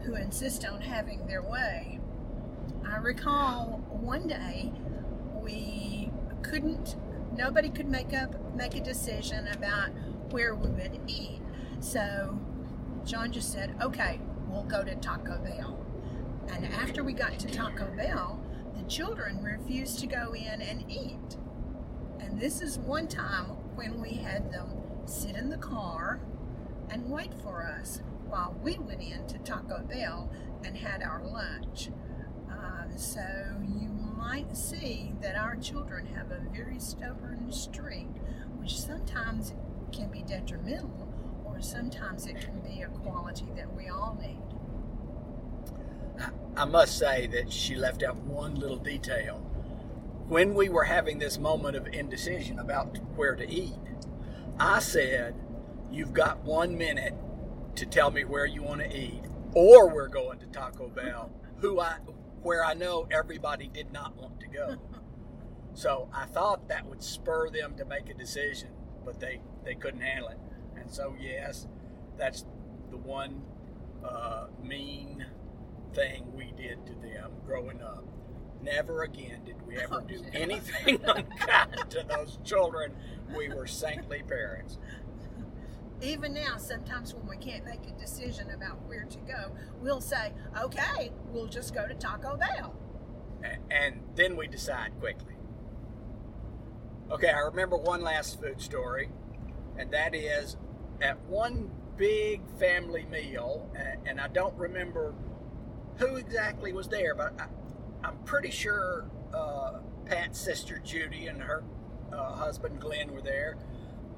who 0.03 0.15
insist 0.15 0.65
on 0.65 0.81
having 0.81 1.27
their 1.27 1.43
way. 1.43 2.01
I 2.89 2.97
recall 2.97 3.85
one 3.91 4.27
day 4.27 4.73
we 5.35 6.11
couldn't, 6.43 6.97
nobody 7.41 7.71
could 7.71 7.89
make 7.89 8.13
up, 8.13 8.35
make 8.55 8.77
a 8.77 8.81
decision 8.81 9.49
about 9.49 9.89
where 10.31 10.55
we 10.55 10.69
would 10.69 11.01
eat. 11.07 11.41
So 11.81 12.39
John 13.07 13.33
just 13.33 13.51
said, 13.51 13.75
okay, 13.81 14.21
we'll 14.47 14.65
go 14.65 14.85
to 14.85 14.95
Taco 14.97 15.39
Bell. 15.39 15.79
And 16.53 16.67
after 16.67 17.03
we 17.03 17.15
got 17.15 17.39
to 17.39 17.49
Taco 17.49 17.87
Bell, 17.97 18.39
the 18.77 18.83
children 18.83 19.43
refused 19.43 20.01
to 20.01 20.07
go 20.07 20.35
in 20.35 20.61
and 20.61 20.85
eat. 20.91 21.39
And 22.21 22.39
this 22.39 22.61
is 22.61 22.79
one 22.79 23.09
time 23.09 23.47
when 23.75 24.03
we 24.03 24.11
had 24.11 24.53
them 24.53 24.69
sit 25.07 25.35
in 25.35 25.49
the 25.49 25.57
car 25.57 26.21
and 26.91 27.09
wait 27.11 27.33
for 27.43 27.63
us 27.63 28.03
while 28.29 28.55
we 28.63 28.77
went 28.79 29.01
in 29.01 29.27
to 29.29 29.39
Taco 29.39 29.83
Bell 29.89 30.31
and 30.63 30.77
had 30.77 31.03
our 31.03 31.25
lunch. 31.25 31.89
Uh, 32.51 32.95
so 32.97 33.23
you 33.67 33.90
might 34.21 34.55
see 34.55 35.13
that 35.23 35.35
our 35.35 35.57
children 35.57 36.05
have 36.05 36.31
a 36.31 36.41
very 36.55 36.79
stubborn 36.79 37.51
streak, 37.51 38.09
which 38.59 38.79
sometimes 38.79 39.55
can 39.93 40.11
be 40.11 40.23
detrimental, 40.23 41.09
or 41.47 41.61
sometimes 41.63 42.27
it 42.27 42.39
can 42.39 42.61
be 42.61 42.83
a 42.83 42.89
quality 42.89 43.47
that 43.57 43.75
we 43.75 43.89
all 43.89 44.19
need. 44.21 44.43
I 46.55 46.67
must 46.67 46.99
say 46.99 47.27
that 47.29 47.51
she 47.51 47.77
left 47.77 48.03
out 48.03 48.17
one 48.19 48.57
little 48.57 48.77
detail. 48.77 49.39
When 50.29 50.55
we 50.55 50.69
were 50.69 50.85
having 50.85 51.19
this 51.19 51.39
moment 51.39 51.75
of 51.75 51.87
indecision 51.87 52.59
about 52.59 52.99
where 53.17 53.35
to 53.35 53.51
eat, 53.51 53.73
I 54.59 54.81
said, 54.81 55.35
You've 55.91 56.13
got 56.13 56.45
one 56.45 56.77
minute 56.77 57.15
to 57.77 57.87
tell 57.87 58.11
me 58.11 58.25
where 58.25 58.47
you 58.47 58.63
want 58.63 58.83
to 58.83 58.97
eat, 58.97 59.23
or 59.55 59.89
we're 59.89 60.09
going 60.09 60.39
to 60.41 60.47
Taco 60.47 60.89
Bell, 60.89 61.33
who 61.57 61.81
I, 61.81 61.97
where 62.43 62.65
I 62.65 62.75
know 62.75 63.07
everybody 63.11 63.69
did 63.69 63.93
not 63.93 64.17
want 64.17 64.41
to 64.41 64.47
go. 64.47 64.77
So 65.73 66.09
I 66.13 66.27
thought 66.27 66.69
that 66.69 66.87
would 66.87 67.03
spur 67.03 67.49
them 67.49 67.77
to 67.77 67.85
make 67.85 68.09
a 68.11 68.15
decision, 68.15 68.71
but 69.05 69.21
they, 69.21 69.41
they 69.65 69.75
couldn't 69.75 70.01
handle 70.01 70.29
it. 70.29 70.39
And 70.77 70.91
so, 70.91 71.15
yes, 71.19 71.69
that's 72.19 72.45
the 72.91 72.97
one 72.97 73.43
uh, 74.05 74.47
mean 74.63 75.25
thing 75.95 76.33
we 76.35 76.53
did 76.57 76.85
to 76.87 76.95
them 76.95 77.31
growing 77.47 77.81
up. 77.83 78.05
Never 78.63 79.05
again 79.05 79.45
did 79.45 79.65
we 79.67 79.77
ever 79.77 80.03
do 80.07 80.21
anything 80.35 81.01
unkind 81.07 81.89
to 81.91 82.05
those 82.09 82.39
children. 82.45 82.95
We 83.35 83.49
were 83.49 83.67
saintly 83.67 84.23
parents. 84.27 84.79
Even 86.03 86.33
now, 86.33 86.57
sometimes 86.57 87.15
when 87.15 87.27
we 87.27 87.37
can't 87.37 87.65
make 87.65 87.87
a 87.87 88.01
decision 88.01 88.51
about 88.51 88.83
where 88.87 89.05
to 89.05 89.19
go, 89.19 89.53
we'll 89.81 90.01
say, 90.01 90.33
okay, 90.63 91.13
we'll 91.27 91.47
just 91.47 91.75
go 91.75 91.87
to 91.87 91.95
Taco 91.95 92.37
Bell. 92.37 92.75
And 93.71 94.01
then 94.15 94.37
we 94.37 94.47
decide 94.47 94.93
quickly. 94.99 95.35
Okay, 97.11 97.31
I 97.31 97.41
remember 97.41 97.77
one 97.77 98.03
last 98.03 98.41
food 98.41 98.61
story, 98.61 99.11
and 99.77 99.91
that 99.91 100.15
is 100.15 100.57
at 101.03 101.21
one 101.27 101.71
big 101.97 102.41
family 102.59 103.05
meal, 103.11 103.71
and 104.07 104.21
I 104.21 104.29
don't 104.29 104.57
remember 104.57 105.15
who 105.97 106.17
exactly 106.17 106.73
was 106.73 106.89
there, 106.89 107.15
but 107.15 107.35
I, 107.39 107.47
I'm 108.07 108.17
pretty 108.25 108.51
sure 108.51 109.05
uh, 109.35 109.81
Pat's 110.07 110.41
sister 110.41 110.79
Judy 110.83 111.27
and 111.27 111.43
her 111.43 111.63
uh, 112.13 112.33
husband 112.37 112.81
Glenn 112.81 113.13
were 113.13 113.21
there. 113.21 113.59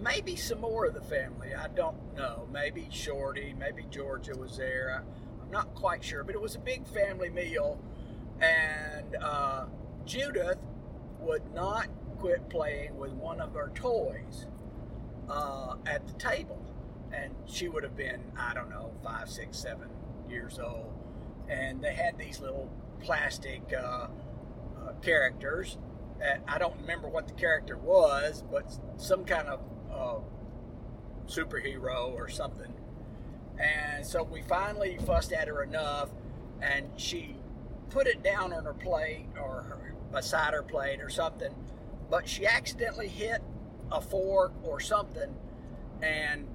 Maybe 0.03 0.35
some 0.35 0.61
more 0.61 0.87
of 0.87 0.95
the 0.95 1.01
family. 1.01 1.55
I 1.55 1.69
don't 1.69 2.17
know. 2.17 2.49
Maybe 2.53 2.89
Shorty, 2.91 3.55
maybe 3.57 3.87
Georgia 3.89 4.37
was 4.37 4.57
there. 4.57 5.01
I, 5.01 5.43
I'm 5.43 5.51
not 5.51 5.75
quite 5.75 6.03
sure, 6.03 6.25
but 6.25 6.35
it 6.35 6.41
was 6.41 6.57
a 6.57 6.59
big 6.59 6.87
family 6.89 7.31
meal, 7.31 7.79
and 8.41 9.15
uh, 9.23 9.67
Judith 10.05 10.59
would 11.21 11.55
not 11.55 11.87
quit 12.19 12.49
playing 12.51 12.97
with 12.97 13.13
one 13.13 13.41
of 13.41 13.55
her 13.55 13.71
toys 13.75 14.47
uh, 15.29 15.77
at 15.87 16.07
the 16.09 16.15
table. 16.15 16.61
And 17.13 17.35
she 17.47 17.69
would 17.69 17.85
have 17.85 17.97
been, 17.97 18.23
I 18.37 18.55
don't 18.55 18.71
know, 18.71 18.91
five, 19.05 19.29
six, 19.29 19.59
seven 19.59 19.89
years 20.29 20.59
old. 20.59 20.93
And 21.49 21.81
they 21.83 21.95
had 21.95 22.19
these 22.19 22.41
little 22.41 22.73
plastic 23.01 23.63
uh, 23.73 24.07
uh, 24.81 24.93
characters. 25.03 25.79
I 26.49 26.59
don't 26.59 26.81
remember 26.81 27.09
what 27.09 27.27
the 27.27 27.35
character 27.35 27.77
was, 27.77 28.45
but 28.51 28.73
some 28.97 29.25
kind 29.25 29.49
of 29.49 29.61
superhero 31.27 32.13
or 32.13 32.29
something. 32.29 32.73
And 33.59 34.05
so 34.05 34.23
we 34.23 34.43
finally 34.43 34.99
fussed 35.07 35.33
at 35.33 35.49
her 35.49 35.63
enough, 35.63 36.11
and 36.61 36.89
she 36.97 37.37
put 37.91 38.07
it 38.07 38.23
down 38.23 38.53
on 38.53 38.65
her 38.65 38.75
plate 38.75 39.27
or 39.37 39.63
her, 39.63 39.95
beside 40.11 40.55
her 40.55 40.63
plate 40.63 41.01
or 41.01 41.11
something. 41.11 41.55
But 42.11 42.29
she 42.29 42.47
accidentally 42.47 43.09
hit 43.09 43.43
a 43.91 44.01
fork 44.01 44.53
or 44.63 44.81
something, 44.81 45.35
and 46.03 46.47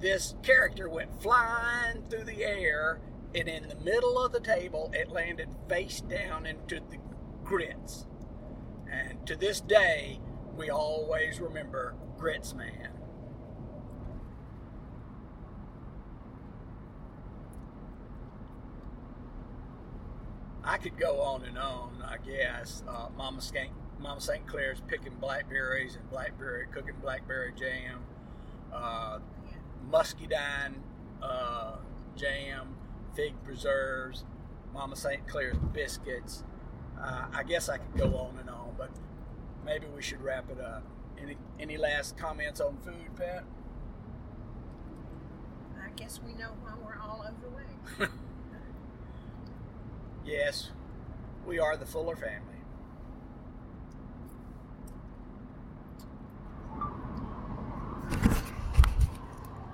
this 0.00 0.34
character 0.42 0.88
went 0.88 1.20
flying 1.20 2.02
through 2.08 2.24
the 2.24 2.44
air, 2.44 3.00
and 3.34 3.48
in 3.48 3.68
the 3.68 3.76
middle 3.76 4.18
of 4.18 4.32
the 4.32 4.40
table, 4.40 4.90
it 4.94 5.10
landed 5.10 5.48
face 5.68 6.00
down 6.00 6.46
into 6.46 6.80
the 6.90 6.98
grits. 7.44 8.06
And 8.90 9.24
to 9.26 9.36
this 9.36 9.60
day, 9.60 10.20
we 10.56 10.70
always 10.70 11.40
remember 11.40 11.94
Grits 12.20 12.52
Man. 12.52 12.90
I 20.62 20.76
could 20.76 20.98
go 20.98 21.22
on 21.22 21.44
and 21.44 21.56
on, 21.56 22.04
I 22.06 22.18
guess. 22.18 22.84
Uh, 22.86 23.08
Mama, 23.16 23.40
St. 23.40 23.70
Mama 23.98 24.20
St. 24.20 24.46
Clair's 24.46 24.82
picking 24.86 25.14
blackberries 25.14 25.96
and 25.96 26.08
blackberry 26.10 26.66
cooking 26.70 26.96
blackberry 27.00 27.54
jam. 27.58 28.00
Uh, 28.70 29.20
muscadine 29.90 30.74
uh, 31.22 31.76
jam, 32.16 32.74
fig 33.16 33.32
preserves, 33.44 34.24
Mama 34.74 34.94
St. 34.94 35.26
Clair's 35.26 35.56
biscuits. 35.72 36.44
Uh, 37.02 37.24
I 37.32 37.44
guess 37.44 37.70
I 37.70 37.78
could 37.78 37.96
go 37.96 38.14
on 38.18 38.38
and 38.38 38.50
on, 38.50 38.74
but 38.76 38.90
maybe 39.64 39.86
we 39.96 40.02
should 40.02 40.20
wrap 40.20 40.50
it 40.50 40.60
up. 40.60 40.84
Any 41.22 41.36
any 41.58 41.76
last 41.76 42.16
comments 42.16 42.60
on 42.60 42.76
food, 42.78 43.14
Pat? 43.16 43.44
I 45.84 45.90
guess 45.96 46.20
we 46.24 46.32
know 46.34 46.50
why 46.62 46.72
we're 46.82 47.00
all 47.00 47.24
overweight. 47.26 48.08
yes, 50.24 50.70
we 51.46 51.58
are 51.58 51.76
the 51.76 51.86
Fuller 51.86 52.16
family. 52.16 52.46